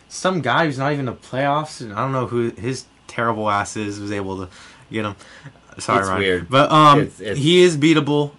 [0.08, 1.80] some guy who's not even in the playoffs.
[1.80, 4.48] And I don't know who his terrible ass is was able to
[4.90, 5.16] get him.
[5.78, 6.20] Sorry, It's Ryan.
[6.20, 6.50] weird.
[6.50, 8.32] But um, It's- it's- he is beatable,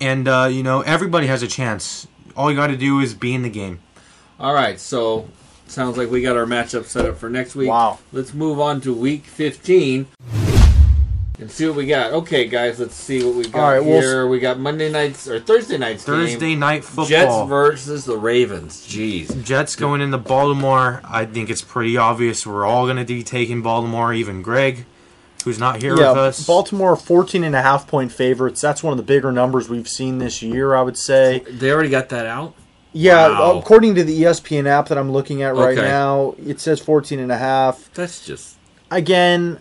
[0.00, 2.06] and uh, you know everybody has a chance.
[2.36, 3.80] All you got to do is be in the game.
[4.38, 5.28] All right, so
[5.66, 7.68] sounds like we got our matchup set up for next week.
[7.68, 7.98] Wow.
[8.12, 10.06] Let's move on to week 15
[11.38, 12.12] and see what we got.
[12.12, 14.26] Okay, guys, let's see what we got All right, we'll here.
[14.26, 16.58] we got Monday nights or Thursday nights Thursday game.
[16.60, 17.06] night football.
[17.06, 18.86] Jets versus the Ravens.
[18.86, 19.42] Jeez.
[19.44, 21.00] Jets going into Baltimore.
[21.04, 24.12] I think it's pretty obvious we're all going to be taking Baltimore.
[24.14, 24.86] Even Greg,
[25.46, 26.44] who's not here yeah, with us.
[26.46, 28.60] Baltimore 14 and a half point favorites.
[28.60, 31.38] That's one of the bigger numbers we've seen this year, I would say.
[31.48, 32.54] They already got that out?
[32.92, 33.58] Yeah, Wow.
[33.60, 35.86] according to the ESPN app that I'm looking at right Okay.
[35.86, 37.88] now, it says 14 and a half.
[37.94, 38.56] That's just
[38.90, 39.60] Again,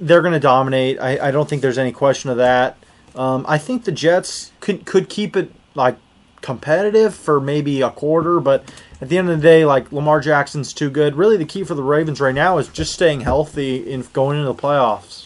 [0.00, 1.00] they're going to dominate.
[1.00, 2.76] I, I don't think there's any question of that.
[3.16, 5.96] Um, I think the Jets could could keep it like
[6.42, 8.70] competitive for maybe a quarter, but
[9.00, 11.16] at the end of the day, like Lamar Jackson's too good.
[11.16, 14.52] Really, the key for the Ravens right now is just staying healthy and going into
[14.52, 15.23] the playoffs.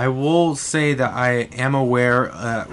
[0.00, 2.32] I will say that I am aware.
[2.32, 2.64] Uh,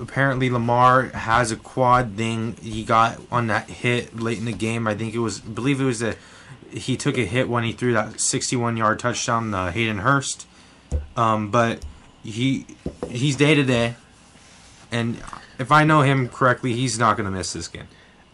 [0.00, 4.88] apparently, Lamar has a quad thing he got on that hit late in the game.
[4.88, 6.14] I think it was, I believe it was a,
[6.70, 10.46] he took a hit when he threw that 61 yard touchdown to Hayden Hurst.
[11.14, 11.84] Um, but
[12.24, 12.64] he
[13.10, 13.96] he's day to day,
[14.90, 15.18] and
[15.58, 17.88] if I know him correctly, he's not going to miss this game.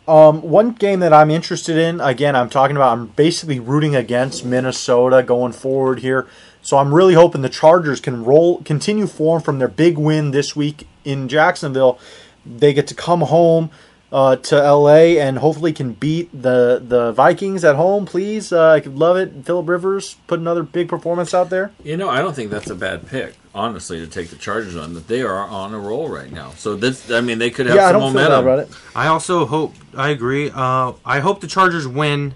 [0.07, 4.45] Um, one game that I'm interested in, again, I'm talking about, I'm basically rooting against
[4.45, 6.28] Minnesota going forward here.
[6.63, 10.55] So I'm really hoping the Chargers can roll, continue form from their big win this
[10.55, 11.99] week in Jacksonville.
[12.45, 13.71] They get to come home
[14.11, 18.07] uh, to LA and hopefully can beat the the Vikings at home.
[18.07, 19.45] Please, uh, I could love it.
[19.45, 21.73] Philip Rivers put another big performance out there.
[21.85, 24.95] You know, I don't think that's a bad pick, honestly, to take the Chargers on.
[24.95, 26.53] That they are on a roll right now.
[26.57, 28.45] So this, I mean, they could have yeah, I some don't feel momentum.
[28.45, 28.77] bad about it.
[28.97, 30.51] I also hope I agree.
[30.55, 32.35] Uh, I hope the Chargers win.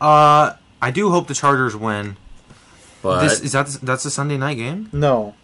[0.00, 2.16] Uh, I do hope the Chargers win.
[3.02, 4.88] But This is that that's a Sunday night game.
[4.92, 5.34] No,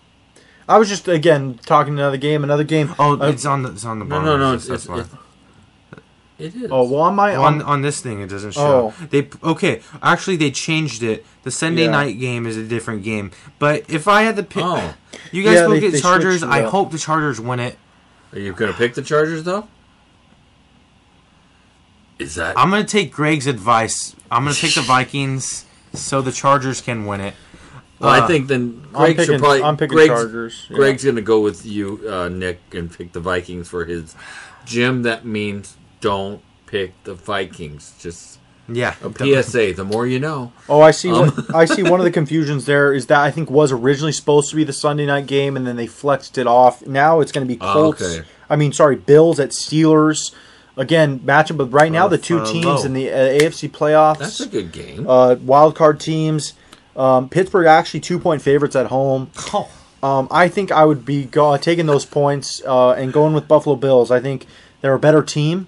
[0.68, 2.94] I was just again talking another game, another game.
[2.98, 5.08] Oh, Uh, it's on the it's on the no, no, no, it's, it's, it's
[6.38, 6.68] it is.
[6.70, 8.94] oh well, on my on on, on this thing it doesn't show.
[8.96, 9.06] Oh.
[9.10, 9.82] They okay.
[10.02, 11.26] Actually, they changed it.
[11.42, 11.90] The Sunday Yeah.
[11.90, 13.32] night game is a different game.
[13.58, 14.94] But if I had to pick, Oh.
[15.32, 16.44] you guys Yeah, go they- get Chargers.
[16.44, 16.70] I up.
[16.70, 17.76] hope the Chargers win it.
[18.32, 19.66] Are you going to pick the Chargers though?
[22.18, 24.14] Is that I'm gonna take Greg's advice.
[24.30, 27.34] I'm gonna pick the Vikings so the Chargers can win it.
[28.00, 29.62] Well, I Uh, think then I'm Greg picking, should probably.
[29.62, 30.66] I'm picking Greg's, Chargers.
[30.70, 30.76] yeah.
[30.76, 34.14] Greg's going to go with you, uh, Nick, and pick the Vikings for his.
[34.64, 37.94] Jim, that means don't pick the Vikings.
[37.98, 38.38] Just
[38.70, 38.94] Yeah.
[39.02, 39.72] a PSA.
[39.72, 40.52] The more you know.
[40.68, 41.10] Oh, I see.
[41.10, 41.82] Um, What, I see.
[41.82, 44.72] One of the confusions there is that I think was originally supposed to be the
[44.72, 46.86] Sunday night game, and then they flexed it off.
[46.86, 48.02] Now it's going to be Oh, Colts.
[48.02, 48.26] okay.
[48.50, 50.32] I mean, sorry, Bills at Steelers.
[50.76, 51.56] Again, matchup.
[51.56, 55.06] But right now, the two teams in the uh, AFC playoffs, That's a good game.
[55.08, 56.52] uh, wild card teams.
[56.98, 59.30] Um, Pittsburgh actually two point favorites at home.
[59.54, 59.70] Oh.
[60.00, 63.74] Um, I think I would be go- taking those points uh, and going with Buffalo
[63.74, 64.10] Bills.
[64.12, 64.46] I think
[64.80, 65.66] they're a better team.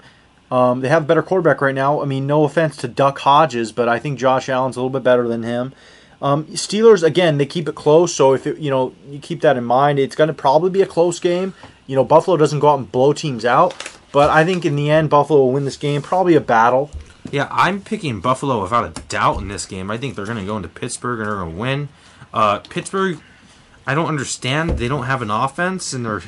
[0.53, 2.01] Um, they have a better quarterback right now.
[2.01, 5.03] I mean, no offense to Duck Hodges, but I think Josh Allen's a little bit
[5.03, 5.73] better than him.
[6.23, 8.15] Um, Steelers again, they keep it close.
[8.15, 10.83] So if it, you know you keep that in mind, it's going to probably be
[10.83, 11.55] a close game.
[11.87, 13.75] You know, Buffalo doesn't go out and blow teams out,
[14.13, 16.03] but I think in the end, Buffalo will win this game.
[16.03, 16.91] Probably a battle.
[17.31, 19.91] Yeah, I'm picking Buffalo without a doubt in this game.
[19.91, 21.89] I think they're going to go into Pittsburgh and they're going to win.
[22.33, 23.21] Uh, Pittsburgh,
[23.87, 24.71] I don't understand.
[24.79, 26.23] They don't have an offense and they're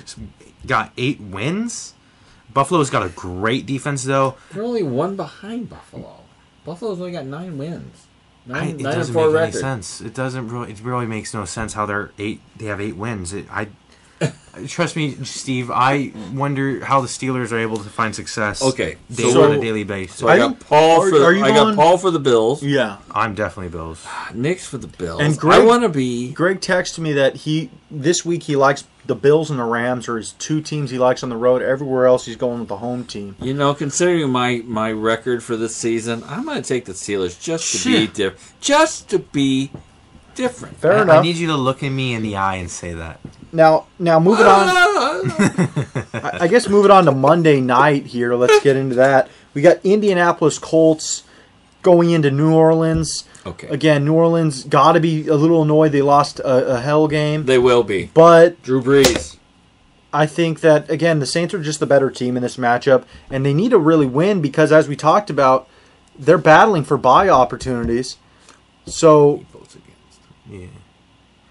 [0.67, 1.95] got eight wins.
[2.53, 4.37] Buffalo's got a great defense though.
[4.53, 6.21] They're only one behind Buffalo.
[6.65, 8.07] Buffalo's only got nine wins.
[8.49, 10.01] I, Nine, it nine doesn't make any sense.
[10.01, 10.73] It doesn't really.
[10.73, 12.41] It really makes no sense how they're eight.
[12.57, 13.33] They have eight wins.
[13.33, 13.69] It, I
[14.66, 15.70] trust me, Steve.
[15.70, 18.62] I wonder how the Steelers are able to find success.
[18.62, 20.16] Okay, daily so- on a daily basis.
[20.16, 21.23] So I, I got Paul are- for.
[21.25, 22.62] are you I got Paul for the Bills.
[22.62, 22.99] Yeah.
[23.11, 24.03] I'm definitely Bills.
[24.07, 25.20] Ah, Nick's for the Bills.
[25.20, 26.33] And I Greg- want to be.
[26.33, 30.16] Greg texted me that he this week he likes the Bills and the Rams are
[30.16, 31.61] his two teams he likes on the road.
[31.61, 33.35] Everywhere else he's going with the home team.
[33.41, 37.41] You know, considering my my record for this season, I'm going to take the Steelers
[37.41, 38.61] just to be different.
[38.61, 39.73] Just to be
[40.37, 40.77] different.
[40.77, 41.18] Fair I, enough.
[41.18, 43.18] I need you to look at me in the eye and say that.
[43.53, 44.67] Now, now moving on.
[46.15, 48.35] I I guess moving on to Monday night here.
[48.35, 49.29] Let's get into that.
[49.55, 51.25] We got Indianapolis Colts
[51.83, 53.25] going into New Orleans.
[53.45, 53.67] okay.
[53.69, 57.45] Again, New Orleans got to be a little annoyed they lost a, a hell game,
[57.47, 58.11] They will be.
[58.15, 59.37] but Drew Brees.
[60.15, 63.45] I think that again the Saints are just the better team in this matchup, and
[63.45, 65.69] they need to really win because, as we talked about,
[66.19, 68.17] they're battling for bye opportunities.
[68.87, 69.52] So, Votes against.
[69.52, 69.52] Yeah.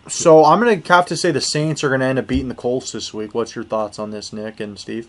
[0.08, 2.50] So I'm going to have to say the Saints are going to end up beating
[2.50, 3.34] the Colts this week.
[3.36, 5.08] What's your thoughts on this, Nick and Steve?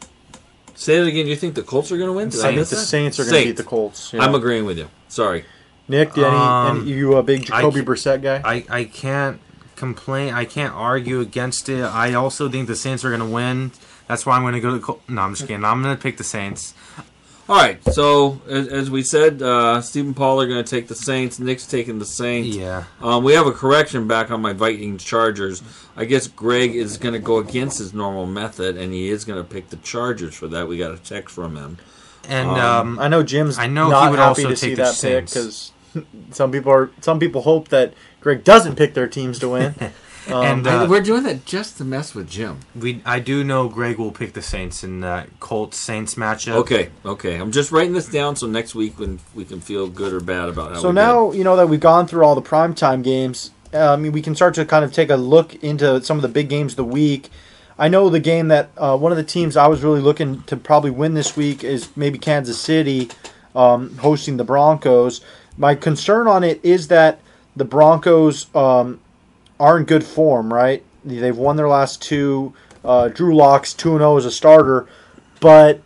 [0.74, 1.26] Say it again.
[1.26, 2.28] You think the Colts are going to win?
[2.30, 2.82] Did I I think miss the that?
[2.82, 3.60] Saints are going to beat Saints.
[3.62, 4.12] the Colts.
[4.12, 4.22] yeah.
[4.22, 4.88] I'm agreeing with you.
[5.08, 5.44] Sorry.
[5.88, 8.40] Nick, any, Um, any you a big Jacoby I- Brissett guy?
[8.44, 9.40] I, I can't
[9.76, 10.32] complain.
[10.32, 11.82] I can't argue against it.
[11.82, 13.72] I also think the Saints are going to win.
[14.08, 14.76] That's why I'm going to go to.
[14.76, 15.64] the Col- No, I'm just kidding.
[15.64, 16.74] I'm going to pick the Saints.
[17.52, 17.84] All right.
[17.92, 21.38] So as, as we said, uh, Stephen Paul are going to take the Saints.
[21.38, 22.56] Nick's taking the Saints.
[22.56, 22.84] Yeah.
[23.02, 25.62] Um, we have a correction back on my Vikings Chargers.
[25.94, 29.36] I guess Greg is going to go against his normal method, and he is going
[29.38, 30.66] to pick the Chargers for that.
[30.66, 31.76] We got a text from him.
[32.26, 34.76] And Um, um, I know Jim's I know he would happy also to see take
[34.76, 35.34] the that pick Saints.
[35.34, 37.92] because some people are some people hope that
[38.22, 39.74] Greg doesn't pick their teams to win.
[40.28, 42.58] Um, And, I- uh, we're doing that just to mess with Jim.
[42.78, 46.54] we I do know Greg will pick the Saints in that Colts Saints matchup.
[46.56, 47.36] Okay, okay.
[47.36, 50.48] I'm just writing this down so next week when we can feel good or bad
[50.48, 50.78] about how.
[50.78, 53.50] So we now you know that we've gone through all the primetime games.
[53.74, 56.22] uh, I mean, we can start to kind of take a look into some of
[56.22, 57.30] the big games of the week.
[57.78, 60.56] I know the game that uh, one of the teams I was really looking to
[60.56, 63.08] probably win this week is maybe Kansas City
[63.56, 65.20] um, hosting the Broncos.
[65.56, 67.18] My concern on it is that
[67.56, 69.00] the Broncos um,
[69.62, 70.82] are in good form, right?
[71.04, 72.52] They've won their last two.
[72.84, 74.88] Uh, Drew Lock's two and zero as a starter,
[75.38, 75.80] but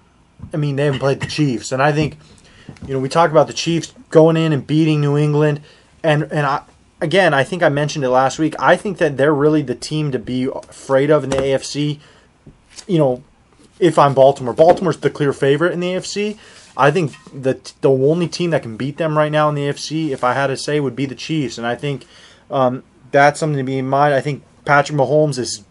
[0.53, 2.17] I mean they haven't played the Chiefs, and I think
[2.87, 5.61] you know we talk about the Chiefs going in and beating New England,
[6.03, 6.63] and and I
[7.03, 8.55] again I think I mentioned it last week.
[8.59, 11.99] I think that they're really the team to be afraid of in the AFC.
[12.87, 13.23] You know,
[13.79, 16.39] if I'm Baltimore, Baltimore's the clear favorite in the AFC.
[16.79, 20.11] I think the the only team that can beat them right now in the AFC,
[20.13, 22.07] if I had to say, would be the Chiefs, and I think
[22.51, 22.83] um,
[23.17, 24.15] that's something to be in mind.
[24.15, 25.65] I think Patrick Mahomes is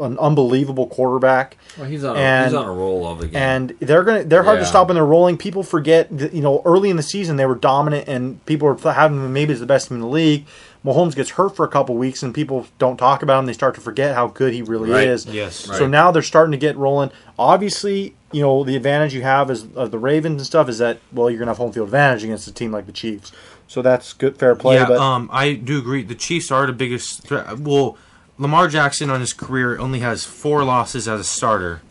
[0.00, 2.16] an unbelievable quarterback Well, he's on.
[2.16, 3.36] A, And- he's on a roll of the game.
[3.36, 5.38] and they're gonna they're hard to stop when they're rolling.
[5.38, 8.92] People forget that you know early in the season they were dominant and people were
[8.92, 10.44] having them maybe as the best team in the league.
[10.84, 13.46] Mahomes gets hurt for a couple weeks and people don't talk about him.
[13.46, 15.08] They start to forget how good he really Right.
[15.08, 15.24] is.
[15.26, 15.66] Yes.
[15.66, 15.78] Right.
[15.78, 17.10] So now they're starting to get rolling.
[17.38, 20.98] Obviously, you know the advantage you have is of the Ravens and stuff is that
[21.12, 23.32] well you're gonna have home field advantage against a team like the Chiefs.
[23.68, 24.76] So that's good fair play.
[24.76, 26.02] yeah, but um, I do agree.
[26.02, 27.58] The Chiefs are the biggest threat.
[27.58, 27.98] Well,
[28.38, 31.82] Lamar Jackson on his career only has four losses as a starter.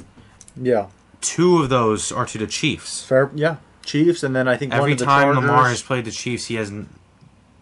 [0.56, 0.88] yeah,
[1.22, 3.04] Two of those are to the Chiefs.
[3.04, 3.30] fair.
[3.36, 6.06] Yeah, Chiefs and then I think one Every of the time Chargers Lamar has played
[6.06, 6.88] the Chiefs, he hasn't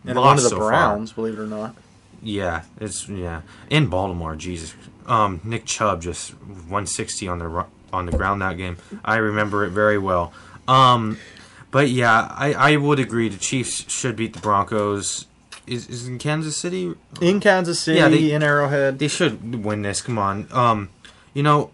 [0.05, 0.70] and lost one of the so far.
[0.70, 1.14] Browns.
[1.14, 1.76] Believe it or not.
[2.22, 4.36] Yeah, it's yeah in Baltimore.
[4.36, 4.74] Jesus,
[5.07, 8.78] um, Nick Chubb just 160 on the on the ground that game.
[9.03, 10.34] I remember it very well.
[10.68, 11.18] Um,
[11.74, 15.26] but yeah, I, I would agree the Chiefs should beat the Broncos.
[15.68, 16.94] is, is in Kansas City.
[17.20, 19.00] in Kansas City, Yeah, they- in Arrowhead.
[19.00, 20.02] They should win this.
[20.02, 20.48] Come on.
[20.52, 20.90] Um,
[21.34, 21.72] you know,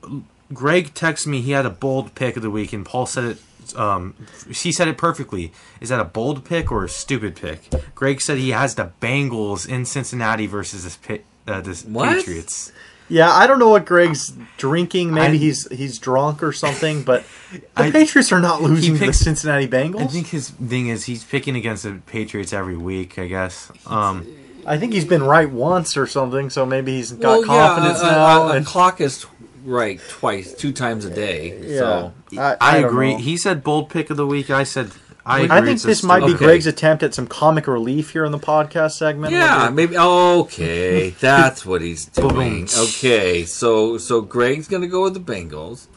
[0.54, 1.42] Greg texted me.
[1.42, 3.38] He had a bold pick of the week, and Paul said it.
[3.76, 4.16] Um,
[4.48, 5.52] he said it perfectly.
[5.80, 7.70] Is that a bold pick or a stupid pick?
[7.94, 12.10] Greg said he has the Bengals in Cincinnati versus this pit, uh, this What?
[12.18, 12.72] Patriots.
[13.10, 15.12] Yeah, I don't know what Greg's drinking.
[15.14, 17.04] Maybe I- he's he's drunk or something.
[17.04, 20.02] But the I- Patriots are not losing to the Cincinnati Bengals.
[20.02, 23.18] I think his thing is he's picking against the Patriots every week.
[23.18, 23.72] I guess.
[23.88, 24.28] Um,
[24.66, 26.50] I think he's been right once or something.
[26.52, 28.42] So maybe he's got Well, confidence yeah, a, now.
[28.44, 29.26] a- a and clock is
[29.66, 31.58] right twice, two times a day.
[31.62, 33.14] yeah, So I, I, don't agree.
[33.14, 33.20] know.
[33.20, 34.50] He said bold pick of the week.
[34.50, 34.92] I said
[35.26, 35.42] I.
[35.42, 36.46] Agree I think this might be Okay.
[36.46, 39.34] Greg's attempt at some comic relief here in the podcast segment.
[39.34, 39.98] yeah, Maybe- maybe.
[39.98, 42.68] Okay, that's what he's doing.
[42.78, 45.88] Okay, so so Greg's gonna go with the Bengals.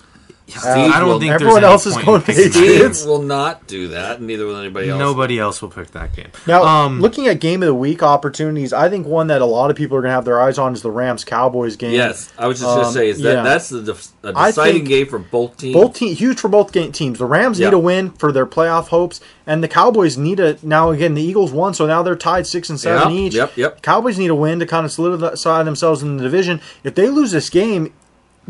[0.64, 2.53] I don't will- think everyone else is going in picking that.
[2.53, 2.99] Patriots.
[2.99, 4.20] Steve will not do that.
[4.20, 4.99] Neither will anybody else.
[4.99, 6.28] Nobody else will pick that game.
[6.47, 9.70] Now, um, looking at game of the week opportunities, I think one that a lot
[9.70, 11.93] of people are going to have their eyes on is the Rams Cowboys game.
[11.93, 13.43] Yes, I was just gonna Um, say is that yeah.
[13.43, 15.74] that's the def- a I deciding game for both teams.
[15.74, 17.18] Both team huge for both game teams.
[17.18, 17.68] The Rams Yeah.
[17.68, 21.14] need a win for their playoff hopes, and the Cowboys need a now again.
[21.14, 23.34] The Eagles won, so now they're tied six and seven Yep, each.
[23.34, 23.82] yep, yep.
[23.82, 26.61] Cowboys need a win to kind of solidify themselves in the division.
[26.84, 27.93] If they lose this game,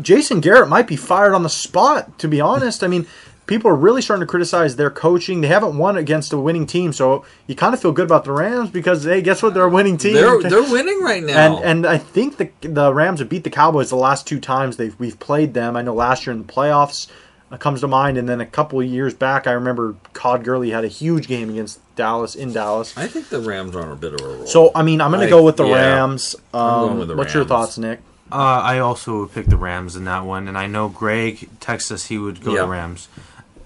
[0.01, 2.17] Jason Garrett might be fired on the spot.
[2.19, 3.07] To be honest, I mean.
[3.45, 5.41] People are really starting to criticize their coaching.
[5.41, 8.31] They haven't won against a winning team, so you kind of feel good about the
[8.31, 9.53] Rams because hey, guess what?
[9.53, 10.13] They're a winning team.
[10.13, 11.57] They're they're winning right now.
[11.57, 14.77] And and I think the the Rams have beat the Cowboys the last two times
[14.77, 15.75] they've we've played them.
[15.75, 17.09] I know last year in the playoffs
[17.53, 20.71] uh, comes to mind, and then a couple of years back, I remember Todd Gurley
[20.71, 22.97] had a huge game against Dallas in Dallas.
[22.97, 24.47] I think the Rams are on a bit of a roll.
[24.47, 25.75] So I mean, I'm going to go with the yeah.
[25.75, 26.35] Rams.
[26.53, 27.99] Um, going with the what's your thoughts, Nick?
[28.33, 31.91] Uh, I also would pick the Rams in that one, and I know Greg texted
[31.91, 32.61] us he would go Yeah.
[32.61, 33.07] to Rams.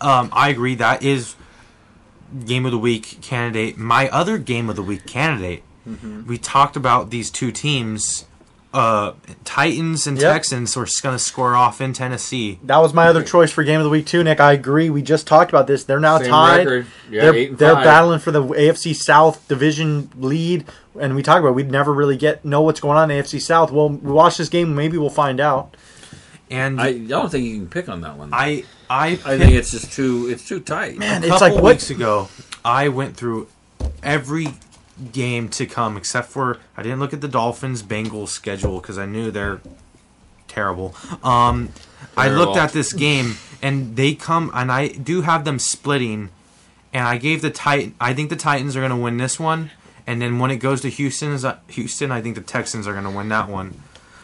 [0.02, 0.76] Um, I agree.
[0.76, 1.36] That is
[2.46, 3.78] game of the week candidate.
[3.78, 5.64] My other game of the week candidate.
[5.88, 6.28] Mm-hmm.
[6.28, 8.26] We talked about these two teams.
[8.74, 9.14] Uh,
[9.46, 10.34] Titans and Yep.
[10.34, 12.60] Texans are going to score off in Tennessee.
[12.64, 14.40] That was my other choice for game of the week too, Nick.
[14.40, 14.90] I agree.
[14.90, 15.86] We just talked about this.
[15.86, 16.68] They're now Same tied.
[17.10, 17.84] Yeah, they're they're five.
[17.86, 20.66] battling for the AFC South division lead,
[21.00, 23.42] and we talked about we'd never really get know what's going on in the AFC
[23.42, 23.72] South.
[23.72, 25.76] Well, we watch this game, maybe we'll find out.
[26.52, 28.30] And I I, don't think you can pick on that one.
[28.34, 30.98] I, I picked- think it's just too it's too tight.
[30.98, 32.28] Man, a it's couple like what weeks ago,
[32.64, 33.48] I went through
[34.04, 34.50] every
[35.14, 39.06] game to come except for I didn't look at the Dolphins Bengals schedule because I
[39.06, 39.62] knew they're
[40.48, 40.96] terrible.
[41.24, 41.70] Um,
[42.16, 46.30] I looked at this game and they come and I do have them splitting,
[46.94, 47.96] and I gave the Titan.
[48.00, 49.72] I think the Titans are going to win this one,
[50.06, 51.38] and then when it goes to Houston,
[51.70, 53.82] Houston, I think the Texans are going to win that one.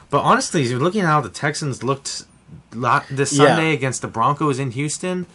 [0.10, 2.24] But honestly, you're looking at how the Texans looked
[2.72, 3.48] this Yeah.
[3.48, 5.26] Sunday against the Broncos in Houston.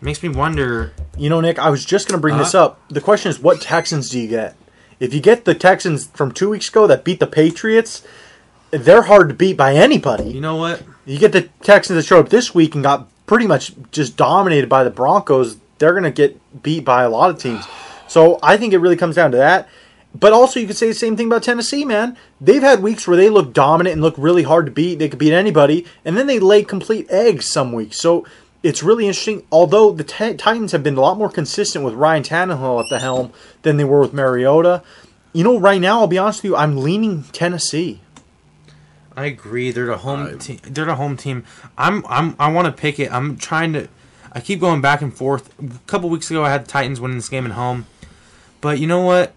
[0.00, 2.66] Makes me wonder You know, Nick, I was just going to bring this Uh-huh.
[2.66, 2.80] up.
[2.88, 4.54] The question is, what Texans do you get?
[5.00, 8.02] If you get the Texans from two weeks ago that beat the Patriots,
[8.70, 10.30] they're hard to beat by anybody.
[10.30, 10.82] You know what?
[11.06, 14.68] You get the Texans that showed up this week and got pretty much just dominated
[14.68, 15.58] by the Broncos.
[15.78, 17.64] They're going to get beat by a lot of teams.
[18.08, 19.68] So I think it really comes down to that.
[20.14, 22.16] But also, you could say the same thing about Tennessee, man.
[22.40, 24.98] They've had weeks where they look dominant and look really hard to beat.
[24.98, 27.98] They could beat anybody, and then they lay complete eggs some weeks.
[27.98, 28.26] So
[28.62, 29.44] it's really interesting.
[29.52, 32.98] Although the Ti- Titans have been a lot more consistent with Ryan Tannehill at the
[32.98, 33.32] helm
[33.62, 34.82] than they were with Mariota.
[35.32, 38.00] You know, right now, I'll be honest with you, I'm leaning Tennessee.
[39.16, 39.70] I agree.
[39.72, 40.58] They're the home I- team.
[40.62, 41.44] They're the home team.
[41.76, 42.04] I'm.
[42.08, 42.36] I'm.
[42.38, 43.12] I want to pick it.
[43.12, 43.88] I'm trying to.
[44.32, 45.52] I keep going back and forth.
[45.60, 47.86] A couple weeks ago, I had the Titans winning this game at home,
[48.60, 49.32] but you know what?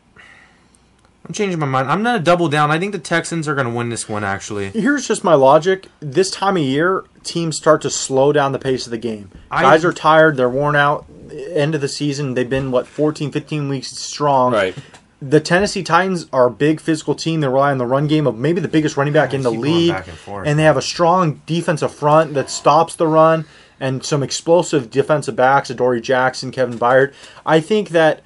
[1.31, 1.89] I'm changing my mind.
[1.89, 2.71] I'm gonna double down.
[2.71, 4.21] I think the Texans are gonna win this one.
[4.25, 5.87] Actually, Here's just my logic.
[6.01, 9.31] This time of year, teams start to slow down the pace of the game.
[9.49, 11.05] I- Guys are tired, they're worn out.
[11.53, 14.51] End of the season, they've been, what, 14, 15 weeks strong.
[14.51, 14.75] Right.
[15.21, 17.39] The Tennessee Titans are a big physical team.
[17.39, 19.51] They rely on the run game of maybe the biggest running back I in the
[19.51, 19.93] league.
[19.93, 20.45] back and forth.
[20.45, 23.45] and they have a strong defensive front that stops the run
[23.79, 27.13] and some explosive defensive backs, Adoree Jackson, Kevin Byard.
[27.45, 28.19] I think that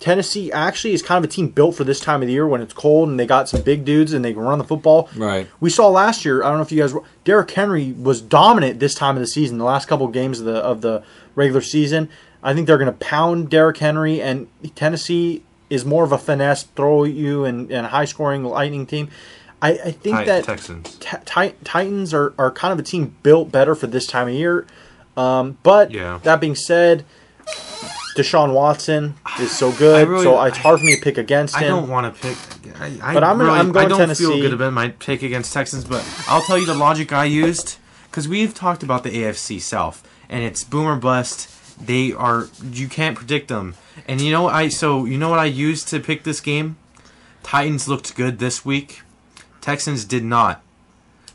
[0.00, 2.60] Tennessee actually is kind of a team built for this time of the year when
[2.60, 5.08] it's cold and they got some big dudes and they can run the football.
[5.16, 5.46] Right.
[5.60, 6.42] We saw last year.
[6.42, 6.94] I don't know if you guys.
[7.24, 9.58] Derrick Henry was dominant this time of the season.
[9.58, 11.02] The last couple games of the of the
[11.34, 12.08] regular season,
[12.42, 14.20] I think they're going to pound Derrick Henry.
[14.20, 19.08] And Tennessee is more of a finesse, throw you and, and high scoring lightning team.
[19.62, 20.96] I, I think that Texans.
[20.96, 24.34] Ti- Ti- Titans are, are kind of a team built better for this time of
[24.34, 24.66] year.
[25.16, 26.18] Um, but Yeah.
[26.24, 27.04] that being said,
[28.16, 31.56] Deshaun Watson is so good, I really- so it's hard for me to pick against
[31.56, 31.64] him.
[31.64, 32.36] I don't want to pick.
[32.80, 34.24] I, I But I'm really, I'm going I don't Tennessee.
[34.24, 37.78] feel good about my pick against Texans, but I'll tell you the logic I used
[38.10, 41.48] because we've talked about the AFC South and it's boomer bust.
[41.84, 43.74] They are you can't predict them.
[44.06, 46.76] And you know I so you know what I used to pick this game?
[47.42, 49.02] Titans looked good this week.
[49.60, 50.62] Texans did not.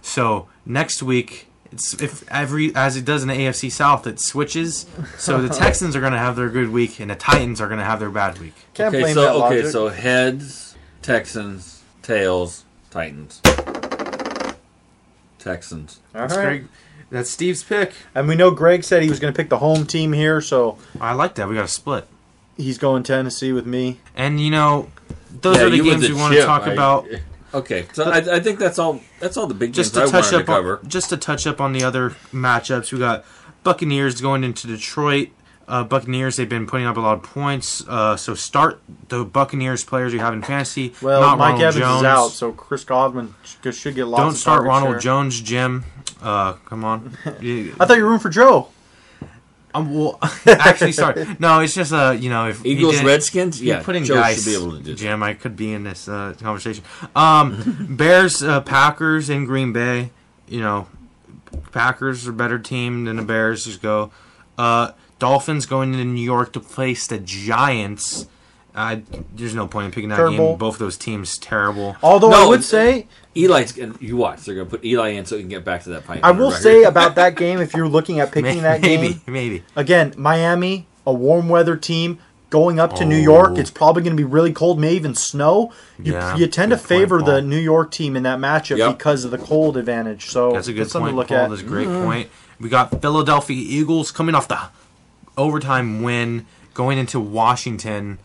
[0.01, 4.85] So next week, it's if every as it does in the AFC South, it switches.
[5.17, 7.79] So the Texans are going to have their good week, and the Titans are going
[7.79, 8.53] to have their bad week.
[8.73, 9.65] Can't Okay, blame so that okay, logic.
[9.71, 13.41] so heads, Texans, tails, Titans.
[15.39, 15.99] Texans.
[16.13, 16.43] All That's right.
[16.43, 16.67] Greg.
[17.09, 17.93] That's Steve's pick.
[18.13, 20.77] And we know Greg said he was going to pick the home team here, so
[20.99, 21.47] I like that.
[21.47, 22.05] We got a split.
[22.57, 23.99] he's going Tennessee with me.
[24.15, 24.89] And you know,
[25.41, 27.07] those Yeah, are the games the we want to talk I- about.
[27.53, 28.99] Okay, so I, I think that's all.
[29.19, 30.79] That's all the big Just games to I touch wanted up, to cover.
[30.79, 33.25] on, just to touch up on the other matchups, we got
[33.63, 35.29] Buccaneers going into Detroit.
[35.67, 37.85] Uh, Buccaneers, they've been putting up a lot of points.
[37.87, 40.93] Uh, so start the Buccaneers players you have in fantasy.
[41.01, 42.01] Well, not Mike Ronald Evans Jones.
[42.01, 44.99] is out, so Chris Godwin should, should get lots Don't start target Ronald share.
[44.99, 45.83] Jones, Jim.
[46.21, 47.17] Uh, come on.
[47.25, 48.69] I thought you were room for Joe.
[49.73, 51.25] Um, well, actually, sorry.
[51.39, 53.61] No, it's just uh, you know, if Eagles, Redskins.
[53.61, 54.43] You're Yeah, putting Joe guys.
[54.43, 54.91] should be able to do.
[54.91, 54.97] that.
[54.97, 56.83] Jim, I could be in this uh, conversation.
[57.15, 60.11] Um, Bears, uh, Packers in Green Bay.
[60.47, 60.87] You know,
[61.71, 63.65] Packers are a better team than the Bears.
[63.65, 64.11] Just go.
[64.57, 68.27] Uh, Dolphins going to New York to face the Giants.
[68.77, 68.97] Uh,
[69.35, 70.49] there's no point in picking that Terrible.
[70.49, 70.57] game.
[70.57, 71.97] Both of those teams terrible.
[72.03, 74.45] Although No, I would say, Eli's gonna, you watch.
[74.45, 76.19] They're gonna put Eli in so he can get back to that fight.
[76.21, 79.21] I will say about that game, if you're looking at picking that game, maybe.
[79.25, 82.19] maybe again, Miami, a warm weather team
[82.51, 83.53] going up to New York.
[83.55, 83.59] Oh.
[83.59, 85.73] It's probably going to be really cold, may even snow.
[86.01, 88.77] You, Yeah, you tend to good point, favor the New York team in that matchup
[88.77, 88.97] Yep.
[88.97, 90.27] because of the cold advantage.
[90.27, 91.37] So That's a good something point, to look Paul.
[91.37, 91.49] at.
[91.49, 92.29] That's a great point.
[92.59, 94.59] We got Philadelphia Eagles coming off the
[95.37, 98.19] overtime win, going into Washington.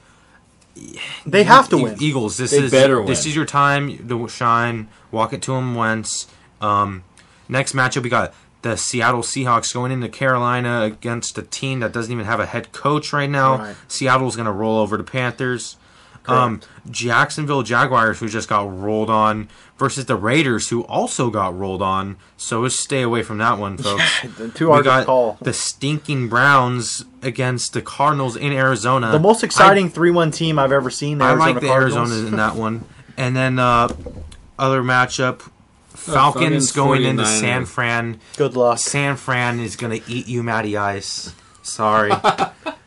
[1.26, 1.96] They have to win.
[2.00, 4.88] Eagles, this They is better this is your time to shine.
[5.10, 6.26] Walk it to them once.
[6.60, 7.04] Um,
[7.48, 12.12] next matchup, we got the Seattle Seahawks going into Carolina against a team that doesn't
[12.12, 13.58] even have a head coach right now.
[13.58, 13.76] Right.
[13.88, 15.76] Seattle's going to roll over the Panthers.
[16.26, 19.48] Um, Jacksonville Jaguars, who just got rolled on,
[19.82, 22.16] versus the Raiders, who also got rolled on.
[22.36, 24.02] So let's stay away from that one, folks.
[24.54, 25.38] Too we hard to got call.
[25.42, 29.10] the stinking Browns against the Cardinals in Arizona.
[29.10, 31.18] The most exciting three-one team I've ever seen.
[31.18, 32.10] The I Arizona like the Cardinals.
[32.12, 32.84] Arizona in that one.
[33.16, 33.88] And then uh,
[34.56, 35.40] other matchup,
[35.88, 37.40] Falcons Falcons, going into 49ers.
[37.40, 38.20] San Fran.
[38.36, 38.78] Good luck.
[38.78, 41.34] San Fran is going to eat you, Matty Ice.
[41.64, 42.12] Sorry.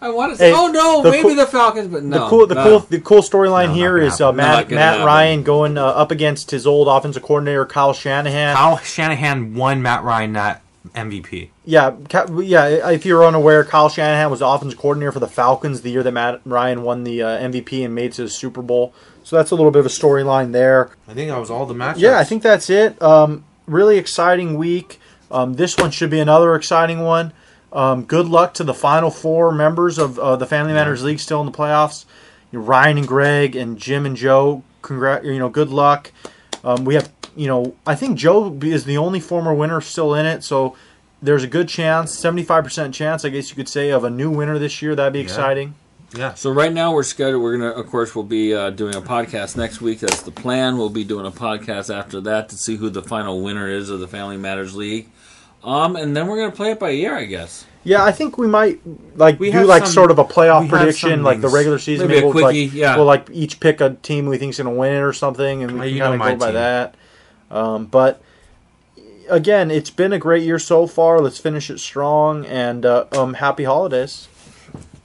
[0.00, 2.20] I want to say, Hey, oh no, the maybe cool- the Falcons, but no.
[2.20, 2.64] the cool, the no.
[2.64, 4.36] cool, the cool storyline No, not here gonna is uh, happen.
[4.36, 5.06] Matt, Not Matt happen.
[5.06, 8.54] Ryan going uh, up against his old offensive coordinator Kyle Shanahan.
[8.56, 10.62] Kyle Shanahan won Matt Ryan that
[10.94, 11.50] MVP.
[11.64, 11.96] Yeah,
[12.40, 12.90] yeah.
[12.90, 16.12] If you're unaware, Kyle Shanahan was the offensive coordinator for the Falcons the year that
[16.12, 18.94] Matt Ryan won the uh, MVP and made it to the Super Bowl.
[19.24, 20.90] So that's a little bit of a storyline there.
[21.06, 21.98] I think that was all the matchups.
[21.98, 23.00] Yeah, I think that's it.
[23.02, 24.98] Um, really exciting week.
[25.30, 27.34] Um, this one should be another exciting one.
[27.72, 31.40] Um, good luck to the final four members of uh, the Family Matters League still
[31.40, 32.06] in the playoffs.
[32.50, 34.62] You know, Ryan and Greg and Jim and Joe.
[34.80, 36.12] Congrat, you know, good luck.
[36.64, 40.24] Um, we have, you know, I think Joe is the only former winner still in
[40.24, 40.76] it, so
[41.20, 44.30] there's a good chance, seventy-five percent chance, I guess you could say, of a new
[44.30, 44.94] winner this year.
[44.94, 45.74] That'd be exciting.
[46.16, 46.34] Yeah.
[46.34, 47.42] So right now we're scheduled.
[47.42, 50.00] We're gonna, of course, we'll be uh, doing a podcast next week.
[50.00, 50.78] That's the plan.
[50.78, 54.00] We'll be doing a podcast after that to see who the final winner is of
[54.00, 55.08] the Family Matters League.
[55.64, 57.64] Um, and then we're gonna play it by ear, I guess.
[57.84, 58.80] Yeah, I think we might
[59.16, 62.08] like We do like some- sort of a playoff prediction, like the regular season.
[62.08, 62.96] Maybe a we'll, quickie, like, yeah.
[62.96, 65.78] We'll like each pick a team we think's going to win it or something, and
[65.80, 66.94] we Uh, can kind of my go by that.
[67.50, 68.20] Um, but
[69.30, 71.20] again, it's been a great year so far.
[71.20, 74.28] Let's finish it strong, and uh, um, happy holidays.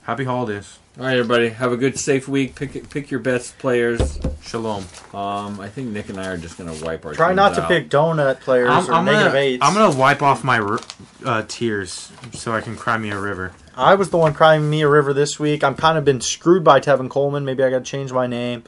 [0.02, 0.78] Happy holidays.
[0.96, 2.54] All right, everybody, have a good, safe week.
[2.54, 4.20] Pick pick your best players.
[4.42, 4.84] Shalom.
[5.12, 7.14] Um, I think Nick and I are just gonna wipe our.
[7.14, 7.68] Try teams not to out.
[7.68, 9.66] pick donut players I'm, or I'm negative gonna, eights.
[9.66, 10.60] I'm gonna wipe off my
[11.24, 13.52] uh, tears so I can cry me a river.
[13.74, 15.64] I was the one crying me a river this week.
[15.64, 17.44] I'm kind of been screwed by Tevin Coleman.
[17.44, 18.62] Maybe I got to change my name.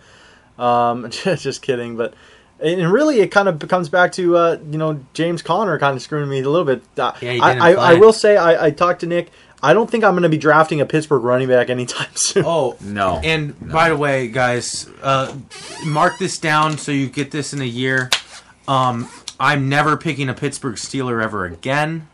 [0.59, 2.15] Um, just kidding, but
[2.59, 6.03] and really it kind of comes back to uh, you know James Conner kind of
[6.03, 6.83] screwing me a little bit.
[6.99, 7.85] Uh, Yeah, he I, didn't I, play.
[7.85, 9.31] I will say I, I talked to Nick.
[9.63, 12.45] I don't think I'm going to be drafting a Pittsburgh running back anytime soon.
[12.47, 13.21] Oh, No.
[13.25, 15.35] And by the way, guys, uh,
[15.85, 18.11] mark this down so you get this in a year.
[18.69, 19.09] Um,
[19.41, 22.09] I'm never picking a Pittsburgh Steeler ever again.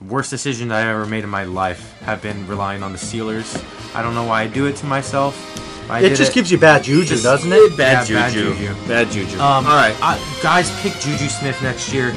[0.00, 3.62] Worst decision I ever made in my life have been relying on the Steelers.
[3.94, 5.36] I don't know why I do it to myself.
[5.90, 7.76] I it did just gives you bad juju, doesn't it?
[7.76, 8.54] Bad Yeah, bad juju.
[8.54, 8.88] juju.
[8.88, 9.36] Bad juju.
[9.38, 9.94] Um, All right.
[10.00, 12.12] I, guys, pick Juju Smith next year.